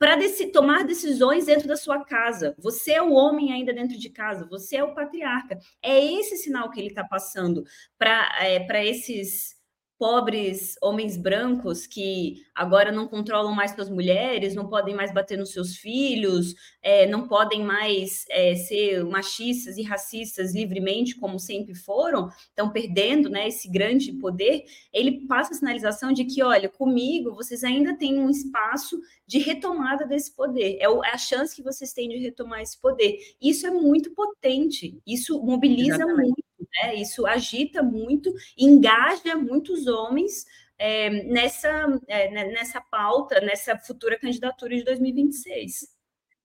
para 0.00 0.16
tomar 0.50 0.84
decisões 0.84 1.44
dentro 1.44 1.68
da 1.68 1.76
sua 1.76 2.02
casa. 2.02 2.56
Você 2.58 2.92
é 2.92 3.02
o 3.02 3.12
homem 3.12 3.52
ainda 3.52 3.70
dentro 3.70 3.98
de 3.98 4.08
casa, 4.08 4.46
você 4.46 4.76
é 4.78 4.82
o 4.82 4.94
patriarca. 4.94 5.58
É 5.82 6.02
esse 6.02 6.38
sinal 6.38 6.70
que 6.70 6.80
ele 6.80 6.88
está 6.88 7.04
passando 7.04 7.62
para 7.98 8.32
é, 8.42 8.86
esses 8.86 9.59
pobres 10.00 10.76
homens 10.80 11.18
brancos 11.18 11.86
que 11.86 12.42
agora 12.54 12.90
não 12.90 13.06
controlam 13.06 13.54
mais 13.54 13.72
suas 13.72 13.90
mulheres, 13.90 14.54
não 14.54 14.66
podem 14.66 14.94
mais 14.94 15.12
bater 15.12 15.36
nos 15.36 15.52
seus 15.52 15.76
filhos, 15.76 16.54
é, 16.82 17.06
não 17.06 17.28
podem 17.28 17.62
mais 17.62 18.24
é, 18.30 18.56
ser 18.56 19.04
machistas 19.04 19.76
e 19.76 19.82
racistas 19.82 20.54
livremente, 20.54 21.16
como 21.16 21.38
sempre 21.38 21.74
foram, 21.74 22.30
estão 22.48 22.70
perdendo 22.70 23.28
né, 23.28 23.46
esse 23.46 23.70
grande 23.70 24.10
poder, 24.14 24.64
ele 24.90 25.26
passa 25.26 25.52
a 25.52 25.56
sinalização 25.56 26.14
de 26.14 26.24
que, 26.24 26.42
olha, 26.42 26.70
comigo 26.70 27.34
vocês 27.34 27.62
ainda 27.62 27.94
têm 27.94 28.18
um 28.20 28.30
espaço 28.30 28.98
de 29.26 29.38
retomada 29.38 30.06
desse 30.06 30.34
poder, 30.34 30.78
é, 30.80 30.84
é 30.84 31.10
a 31.12 31.18
chance 31.18 31.54
que 31.54 31.62
vocês 31.62 31.92
têm 31.92 32.08
de 32.08 32.16
retomar 32.16 32.62
esse 32.62 32.80
poder. 32.80 33.18
Isso 33.38 33.66
é 33.66 33.70
muito 33.70 34.12
potente, 34.12 34.98
isso 35.06 35.38
mobiliza 35.42 35.96
Exatamente. 35.96 36.28
muito 36.28 36.49
né? 36.74 36.94
Isso 36.96 37.26
agita 37.26 37.82
muito, 37.82 38.32
engaja 38.56 39.36
muitos 39.36 39.86
homens 39.86 40.44
é, 40.78 41.10
nessa, 41.24 42.00
é, 42.08 42.30
né, 42.30 42.44
nessa 42.46 42.80
pauta, 42.80 43.40
nessa 43.40 43.76
futura 43.78 44.18
candidatura 44.18 44.74
de 44.74 44.82
2026. 44.82 45.88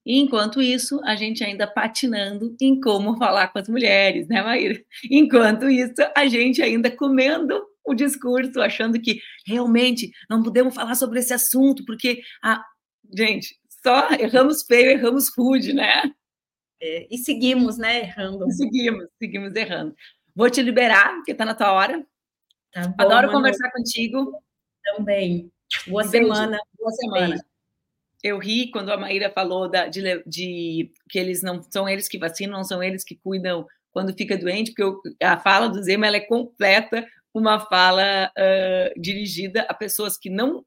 E 0.06 0.20
enquanto 0.20 0.62
isso, 0.62 1.02
a 1.04 1.16
gente 1.16 1.44
ainda 1.44 1.66
patinando 1.66 2.56
em 2.62 2.80
como 2.80 3.18
falar 3.18 3.48
com 3.48 3.58
as 3.58 3.68
mulheres, 3.68 4.28
né, 4.28 4.44
Maíra? 4.44 4.80
Enquanto 5.10 5.68
isso, 5.68 5.96
a 6.16 6.28
gente 6.28 6.62
ainda 6.62 6.92
comendo 6.92 7.60
o 7.84 7.94
discurso, 7.94 8.62
achando 8.62 9.00
que 9.02 9.20
realmente 9.48 10.12
não 10.30 10.44
podemos 10.44 10.76
falar 10.76 10.96
sobre 10.96 11.20
esse 11.20 11.34
assunto, 11.34 11.84
porque, 11.86 12.22
a... 12.44 12.64
gente, 13.18 13.56
só 13.82 14.10
erramos 14.12 14.64
feio, 14.64 14.92
erramos 14.92 15.30
rude, 15.36 15.74
né? 15.74 16.04
É, 16.82 17.08
e 17.10 17.18
seguimos, 17.18 17.78
né, 17.78 18.02
errando. 18.02 18.52
seguimos, 18.52 19.06
seguimos 19.18 19.56
errando. 19.56 19.96
Vou 20.36 20.50
te 20.50 20.62
liberar, 20.62 21.16
porque 21.16 21.32
está 21.32 21.46
na 21.46 21.56
tua 21.56 21.72
hora. 21.72 22.06
Tá 22.72 22.88
bom, 22.88 22.96
Adoro 22.98 23.28
Manu. 23.28 23.32
conversar 23.32 23.72
contigo. 23.72 24.44
Também. 24.84 25.52
Boa 25.88 26.04
semana. 26.04 26.60
Boa 26.78 26.92
semana. 26.92 27.46
Eu 28.22 28.38
ri 28.38 28.70
quando 28.72 28.92
a 28.92 28.98
Maíra 28.98 29.32
falou 29.32 29.70
da, 29.70 29.88
de, 29.88 30.24
de, 30.26 30.92
que 31.10 31.20
eles 31.20 31.42
não 31.42 31.62
são 31.62 31.88
eles 31.88 32.08
que 32.08 32.18
vacinam, 32.18 32.58
não 32.58 32.64
são 32.64 32.84
eles 32.84 33.04
que 33.04 33.16
cuidam 33.16 33.66
quando 33.92 34.14
fica 34.14 34.38
doente, 34.38 34.72
porque 34.72 34.84
eu, 34.84 35.00
a 35.22 35.40
fala 35.40 35.70
do 35.70 35.82
Zema 35.82 36.08
ela 36.08 36.18
é 36.18 36.22
completa, 36.22 37.06
uma 37.34 37.60
fala 37.60 38.32
uh, 38.38 39.00
dirigida 39.00 39.62
a 39.70 39.74
pessoas 39.74 40.18
que 40.18 40.30
não 40.30 40.66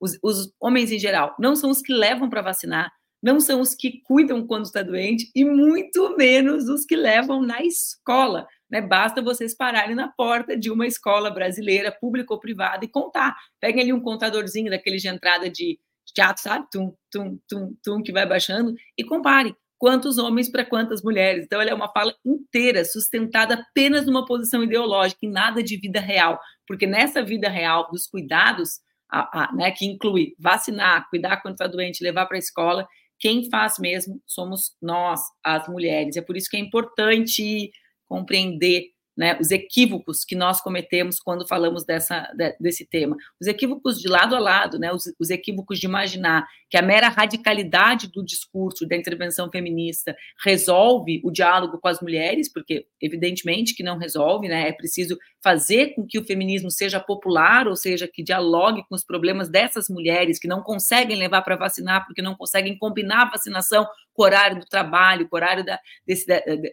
os, 0.00 0.18
os 0.22 0.52
homens 0.60 0.92
em 0.92 0.98
geral 0.98 1.34
não 1.38 1.56
são 1.56 1.70
os 1.70 1.80
que 1.80 1.92
levam 1.92 2.28
para 2.28 2.42
vacinar, 2.42 2.92
não 3.22 3.40
são 3.40 3.60
os 3.60 3.74
que 3.74 4.02
cuidam 4.02 4.46
quando 4.46 4.66
está 4.66 4.82
doente 4.82 5.30
e 5.34 5.44
muito 5.44 6.16
menos 6.16 6.68
os 6.68 6.84
que 6.84 6.94
levam 6.94 7.40
na 7.42 7.62
escola. 7.62 8.46
Né? 8.74 8.80
Basta 8.80 9.22
vocês 9.22 9.56
pararem 9.56 9.94
na 9.94 10.08
porta 10.08 10.56
de 10.56 10.68
uma 10.68 10.84
escola 10.84 11.30
brasileira, 11.30 11.92
pública 11.92 12.34
ou 12.34 12.40
privada, 12.40 12.84
e 12.84 12.88
contar. 12.88 13.36
Peguem 13.60 13.82
ali 13.82 13.92
um 13.92 14.00
contadorzinho 14.00 14.68
daquele 14.68 14.96
de 14.96 15.06
entrada 15.06 15.48
de 15.48 15.78
teatro, 16.12 16.42
sabe? 16.42 16.66
Tum, 16.72 16.92
tum, 17.08 17.38
tum, 17.48 17.76
tum, 17.84 18.02
que 18.02 18.10
vai 18.10 18.26
baixando, 18.26 18.74
e 18.98 19.04
comparem 19.04 19.54
quantos 19.78 20.18
homens 20.18 20.50
para 20.50 20.64
quantas 20.64 21.04
mulheres. 21.04 21.44
Então, 21.44 21.60
ela 21.60 21.70
é 21.70 21.74
uma 21.74 21.88
fala 21.92 22.12
inteira, 22.26 22.84
sustentada 22.84 23.54
apenas 23.54 24.06
numa 24.06 24.26
posição 24.26 24.64
ideológica, 24.64 25.20
e 25.22 25.28
nada 25.28 25.62
de 25.62 25.76
vida 25.76 26.00
real. 26.00 26.40
Porque 26.66 26.84
nessa 26.84 27.22
vida 27.22 27.48
real 27.48 27.88
dos 27.92 28.08
cuidados, 28.08 28.80
a, 29.08 29.44
a, 29.44 29.52
né, 29.52 29.70
que 29.70 29.86
inclui 29.86 30.34
vacinar, 30.36 31.08
cuidar 31.10 31.40
quando 31.42 31.54
está 31.54 31.68
doente, 31.68 32.02
levar 32.02 32.26
para 32.26 32.38
a 32.38 32.40
escola, 32.40 32.88
quem 33.20 33.48
faz 33.48 33.78
mesmo 33.78 34.20
somos 34.26 34.72
nós, 34.82 35.20
as 35.44 35.68
mulheres. 35.68 36.16
É 36.16 36.20
por 36.20 36.36
isso 36.36 36.50
que 36.50 36.56
é 36.56 36.60
importante 36.60 37.70
compreender 38.08 38.94
né, 39.16 39.38
os 39.40 39.50
equívocos 39.50 40.24
que 40.24 40.34
nós 40.34 40.60
cometemos 40.60 41.20
quando 41.20 41.46
falamos 41.46 41.84
dessa, 41.84 42.30
de, 42.34 42.56
desse 42.58 42.84
tema. 42.84 43.16
Os 43.40 43.46
equívocos 43.46 44.00
de 44.00 44.08
lado 44.08 44.34
a 44.34 44.40
lado, 44.40 44.78
né, 44.78 44.92
os, 44.92 45.04
os, 45.18 45.30
equívocos 45.30 45.78
de 45.78 45.86
imaginar 45.86 46.46
que 46.68 46.76
a 46.76 46.82
mera 46.82 47.08
radicalidade 47.08 48.08
do 48.08 48.24
discurso 48.24 48.86
da 48.86 48.96
intervenção 48.96 49.48
feminista 49.50 50.16
resolve 50.42 51.20
o 51.24 51.30
diálogo 51.30 51.78
com 51.78 51.88
as 51.88 52.00
mulheres, 52.00 52.52
porque 52.52 52.86
evidentemente 53.00 53.74
que 53.74 53.82
não 53.82 53.98
resolve, 53.98 54.48
né, 54.48 54.68
é 54.68 54.72
preciso 54.72 55.16
fazer 55.44 55.94
com 55.94 56.06
que 56.06 56.18
o 56.18 56.24
feminismo 56.24 56.70
seja 56.70 56.98
popular, 56.98 57.68
ou 57.68 57.76
seja, 57.76 58.08
que 58.08 58.22
dialogue 58.22 58.82
com 58.88 58.94
os 58.94 59.04
problemas 59.04 59.46
dessas 59.50 59.90
mulheres 59.90 60.38
que 60.38 60.48
não 60.48 60.62
conseguem 60.62 61.18
levar 61.18 61.42
para 61.42 61.54
vacinar 61.54 62.06
porque 62.06 62.22
não 62.22 62.34
conseguem 62.34 62.78
combinar 62.78 63.24
a 63.24 63.30
vacinação 63.32 63.86
com 64.14 64.22
o 64.22 64.24
horário 64.24 64.58
do 64.58 64.64
trabalho, 64.64 65.28
com 65.28 65.36
o 65.36 65.38
horário 65.38 65.62
da, 65.62 65.78
desse, 66.06 66.24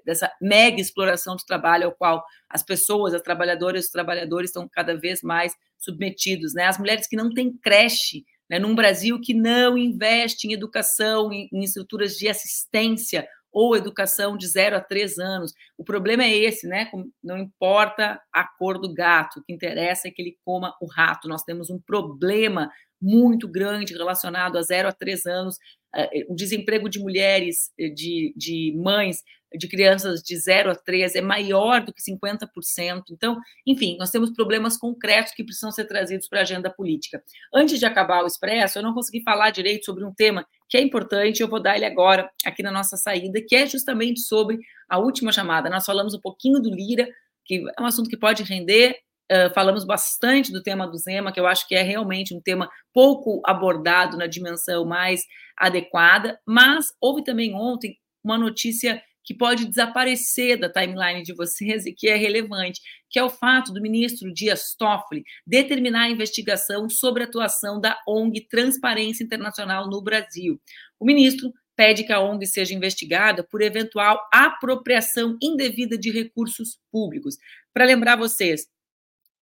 dessa 0.05 0.31
mega 0.41 0.79
exploração 0.79 1.35
do 1.35 1.43
trabalho 1.43 1.87
ao 1.87 1.91
qual 1.91 2.23
as 2.49 2.63
pessoas, 2.63 3.13
as 3.13 3.21
trabalhadoras 3.21 3.83
e 3.83 3.85
os 3.87 3.91
trabalhadores 3.91 4.51
estão 4.51 4.69
cada 4.71 4.95
vez 4.97 5.21
mais 5.21 5.53
submetidos, 5.77 6.53
né? 6.53 6.67
As 6.67 6.77
mulheres 6.77 7.07
que 7.07 7.17
não 7.17 7.29
têm 7.29 7.51
creche, 7.61 8.23
né? 8.49 8.57
num 8.57 8.73
Brasil 8.73 9.19
que 9.19 9.33
não 9.33 9.77
investe 9.77 10.47
em 10.47 10.53
educação, 10.53 11.29
em, 11.33 11.49
em 11.51 11.61
estruturas 11.61 12.13
de 12.13 12.29
assistência 12.29 13.27
ou 13.51 13.75
educação 13.75 14.37
de 14.37 14.47
0 14.47 14.77
a 14.77 14.81
3 14.81 15.19
anos. 15.19 15.53
O 15.77 15.83
problema 15.83 16.23
é 16.23 16.35
esse, 16.35 16.67
né? 16.67 16.89
Não 17.23 17.37
importa 17.37 18.21
a 18.31 18.43
cor 18.43 18.79
do 18.79 18.93
gato, 18.93 19.39
o 19.39 19.43
que 19.43 19.53
interessa 19.53 20.07
é 20.07 20.11
que 20.11 20.21
ele 20.21 20.37
coma 20.45 20.75
o 20.81 20.85
rato. 20.85 21.27
Nós 21.27 21.43
temos 21.43 21.69
um 21.69 21.79
problema 21.79 22.71
muito 23.01 23.47
grande 23.47 23.93
relacionado 23.93 24.57
a 24.57 24.61
0 24.61 24.87
a 24.87 24.91
3 24.91 25.25
anos 25.25 25.57
eh, 25.93 26.25
o 26.29 26.35
desemprego 26.35 26.89
de 26.89 26.99
mulheres, 26.99 27.71
eh, 27.77 27.89
de, 27.89 28.33
de 28.37 28.73
mães, 28.77 29.23
de 29.53 29.67
crianças 29.67 30.21
de 30.21 30.37
0 30.37 30.71
a 30.71 30.75
3 30.75 31.15
é 31.15 31.21
maior 31.21 31.83
do 31.83 31.93
que 31.93 32.01
50%. 32.01 33.03
Então, 33.11 33.37
enfim, 33.67 33.97
nós 33.97 34.09
temos 34.09 34.31
problemas 34.31 34.77
concretos 34.77 35.33
que 35.33 35.43
precisam 35.43 35.71
ser 35.71 35.85
trazidos 35.85 36.27
para 36.27 36.39
a 36.39 36.43
agenda 36.43 36.69
política. 36.69 37.21
Antes 37.53 37.77
de 37.77 37.85
acabar 37.85 38.23
o 38.23 38.27
Expresso, 38.27 38.79
eu 38.79 38.83
não 38.83 38.93
consegui 38.93 39.21
falar 39.23 39.49
direito 39.49 39.85
sobre 39.85 40.05
um 40.05 40.13
tema 40.13 40.45
que 40.71 40.77
é 40.77 40.81
importante, 40.81 41.41
eu 41.41 41.49
vou 41.49 41.61
dar 41.61 41.75
ele 41.75 41.85
agora, 41.85 42.31
aqui 42.45 42.63
na 42.63 42.71
nossa 42.71 42.95
saída, 42.95 43.41
que 43.45 43.55
é 43.55 43.67
justamente 43.67 44.21
sobre 44.21 44.57
a 44.89 44.97
última 44.97 45.31
chamada. 45.31 45.69
Nós 45.69 45.85
falamos 45.85 46.13
um 46.13 46.19
pouquinho 46.21 46.61
do 46.61 46.73
Lira, 46.73 47.07
que 47.45 47.61
é 47.77 47.81
um 47.81 47.85
assunto 47.85 48.09
que 48.09 48.17
pode 48.17 48.41
render 48.43 48.97
Uh, 49.31 49.49
falamos 49.53 49.85
bastante 49.85 50.51
do 50.51 50.61
tema 50.61 50.85
do 50.85 50.97
Zema, 50.97 51.31
que 51.31 51.39
eu 51.39 51.47
acho 51.47 51.65
que 51.65 51.73
é 51.73 51.81
realmente 51.81 52.35
um 52.35 52.41
tema 52.41 52.69
pouco 52.93 53.41
abordado 53.45 54.17
na 54.17 54.27
dimensão 54.27 54.83
mais 54.83 55.21
adequada, 55.55 56.37
mas 56.45 56.87
houve 56.99 57.23
também 57.23 57.55
ontem 57.55 57.95
uma 58.21 58.37
notícia 58.37 59.01
que 59.23 59.33
pode 59.33 59.65
desaparecer 59.65 60.59
da 60.59 60.69
timeline 60.69 61.23
de 61.23 61.33
vocês 61.33 61.85
e 61.85 61.93
que 61.93 62.07
é 62.07 62.15
relevante, 62.15 62.81
que 63.09 63.19
é 63.19 63.23
o 63.23 63.29
fato 63.29 63.73
do 63.73 63.81
ministro 63.81 64.33
Dias 64.33 64.75
Toffoli 64.75 65.23
determinar 65.45 66.03
a 66.03 66.09
investigação 66.09 66.89
sobre 66.89 67.23
a 67.23 67.25
atuação 67.25 67.79
da 67.79 67.99
ONG 68.07 68.47
Transparência 68.49 69.23
Internacional 69.23 69.89
no 69.89 70.01
Brasil. 70.01 70.59
O 70.99 71.05
ministro 71.05 71.53
pede 71.75 72.03
que 72.03 72.13
a 72.13 72.19
ONG 72.19 72.45
seja 72.45 72.73
investigada 72.73 73.43
por 73.43 73.61
eventual 73.61 74.19
apropriação 74.31 75.37
indevida 75.41 75.97
de 75.97 76.11
recursos 76.11 76.79
públicos. 76.91 77.37
Para 77.73 77.85
lembrar 77.85 78.15
vocês, 78.15 78.67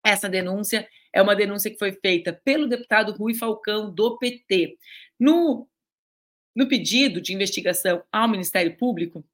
essa 0.04 0.28
denúncia 0.28 0.88
é 1.12 1.20
uma 1.20 1.36
denúncia 1.36 1.70
que 1.70 1.78
foi 1.78 1.92
feita 1.92 2.32
pelo 2.44 2.68
deputado 2.68 3.12
Rui 3.12 3.34
Falcão, 3.34 3.92
do 3.92 4.16
PT. 4.18 4.78
No, 5.18 5.68
no 6.54 6.68
pedido 6.68 7.20
de 7.20 7.34
investigação 7.34 8.02
ao 8.12 8.28
Ministério 8.28 8.76
Público, 8.76 9.24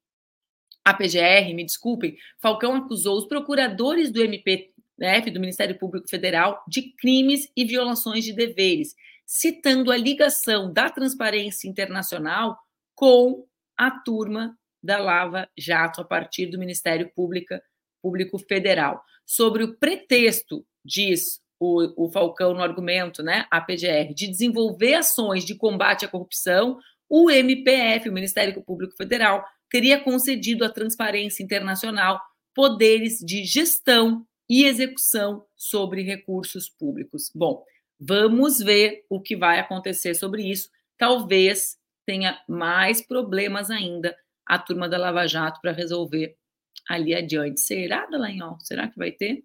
a 0.87 0.93
PGR, 0.93 1.53
me 1.53 1.65
desculpem, 1.65 2.17
Falcão 2.39 2.73
acusou 2.73 3.17
os 3.17 3.27
procuradores 3.27 4.09
do 4.09 4.21
MPF, 4.21 4.71
do 5.29 5.39
Ministério 5.41 5.77
Público 5.77 6.07
Federal, 6.07 6.63
de 6.65 6.93
crimes 6.93 7.51
e 7.57 7.65
violações 7.65 8.23
de 8.23 8.31
deveres, 8.31 8.95
citando 9.25 9.91
a 9.91 9.97
ligação 9.97 10.71
da 10.71 10.89
Transparência 10.89 11.67
Internacional 11.67 12.57
com 12.95 13.45
a 13.75 13.91
turma 13.91 14.57
da 14.81 14.97
Lava 14.97 15.49
Jato 15.57 15.99
a 15.99 16.05
partir 16.05 16.45
do 16.45 16.57
Ministério 16.57 17.11
Público, 17.13 17.55
Público 18.01 18.39
Federal. 18.39 19.03
Sobre 19.25 19.65
o 19.65 19.75
pretexto, 19.75 20.65
diz 20.85 21.41
o, 21.59 22.05
o 22.05 22.09
Falcão 22.09 22.53
no 22.53 22.63
argumento, 22.63 23.21
né, 23.21 23.45
a 23.51 23.59
PGR, 23.59 24.13
de 24.15 24.25
desenvolver 24.25 24.93
ações 24.93 25.43
de 25.43 25.53
combate 25.53 26.05
à 26.05 26.07
corrupção, 26.07 26.79
o 27.09 27.29
MPF, 27.29 28.07
o 28.07 28.13
Ministério 28.13 28.61
Público 28.63 28.95
Federal, 28.95 29.45
teria 29.69 29.99
concedido 29.99 30.63
à 30.65 30.69
Transparência 30.69 31.43
Internacional 31.43 32.21
poderes 32.53 33.19
de 33.19 33.43
gestão 33.43 34.25
e 34.49 34.65
execução 34.65 35.45
sobre 35.55 36.01
recursos 36.01 36.69
públicos. 36.69 37.31
Bom, 37.35 37.63
vamos 37.99 38.59
ver 38.59 39.05
o 39.09 39.21
que 39.21 39.35
vai 39.35 39.59
acontecer 39.59 40.15
sobre 40.15 40.43
isso. 40.43 40.69
Talvez 40.97 41.77
tenha 42.05 42.41
mais 42.47 43.01
problemas 43.01 43.69
ainda 43.69 44.17
a 44.45 44.57
turma 44.57 44.87
da 44.87 44.97
Lava 44.97 45.27
Jato 45.27 45.59
para 45.61 45.73
resolver 45.73 46.35
ali 46.89 47.13
adiante. 47.13 47.59
Será, 47.59 48.05
Dallagnol? 48.05 48.57
Será 48.61 48.87
que 48.87 48.97
vai 48.97 49.11
ter? 49.11 49.43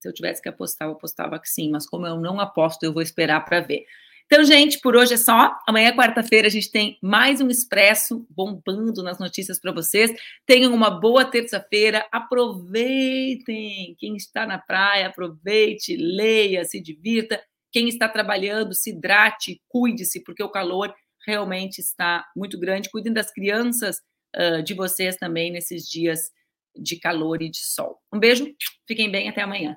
Se 0.00 0.08
eu 0.08 0.12
tivesse 0.12 0.40
que 0.40 0.48
apostar, 0.48 0.88
eu 0.88 0.92
apostava 0.92 1.38
que 1.40 1.48
sim, 1.48 1.70
mas 1.70 1.88
como 1.88 2.06
eu 2.06 2.20
não 2.20 2.38
aposto, 2.38 2.84
eu 2.84 2.92
vou 2.92 3.02
esperar 3.02 3.44
para 3.44 3.60
ver. 3.60 3.84
Então, 4.26 4.42
gente, 4.42 4.80
por 4.80 4.96
hoje 4.96 5.14
é 5.14 5.16
só. 5.18 5.54
Amanhã, 5.66 5.94
quarta-feira, 5.94 6.48
a 6.48 6.50
gente 6.50 6.70
tem 6.70 6.98
mais 7.02 7.40
um 7.40 7.48
Expresso 7.48 8.26
bombando 8.30 9.02
nas 9.02 9.18
notícias 9.18 9.60
para 9.60 9.70
vocês. 9.70 10.10
Tenham 10.46 10.72
uma 10.72 10.90
boa 10.90 11.24
terça-feira. 11.24 12.06
Aproveitem. 12.10 13.94
Quem 13.98 14.16
está 14.16 14.46
na 14.46 14.58
praia, 14.58 15.08
aproveite, 15.08 15.96
leia, 15.96 16.64
se 16.64 16.80
divirta. 16.80 17.42
Quem 17.70 17.88
está 17.88 18.08
trabalhando, 18.08 18.72
se 18.72 18.90
hidrate, 18.90 19.60
cuide-se, 19.68 20.22
porque 20.24 20.42
o 20.42 20.50
calor 20.50 20.94
realmente 21.26 21.80
está 21.80 22.24
muito 22.34 22.58
grande. 22.58 22.90
Cuidem 22.90 23.12
das 23.12 23.30
crianças 23.30 23.98
uh, 24.36 24.62
de 24.62 24.72
vocês 24.74 25.16
também 25.16 25.52
nesses 25.52 25.88
dias 25.88 26.30
de 26.74 26.98
calor 26.98 27.42
e 27.42 27.50
de 27.50 27.62
sol. 27.62 28.00
Um 28.12 28.18
beijo, 28.18 28.46
fiquem 28.86 29.10
bem, 29.10 29.28
até 29.28 29.42
amanhã. 29.42 29.76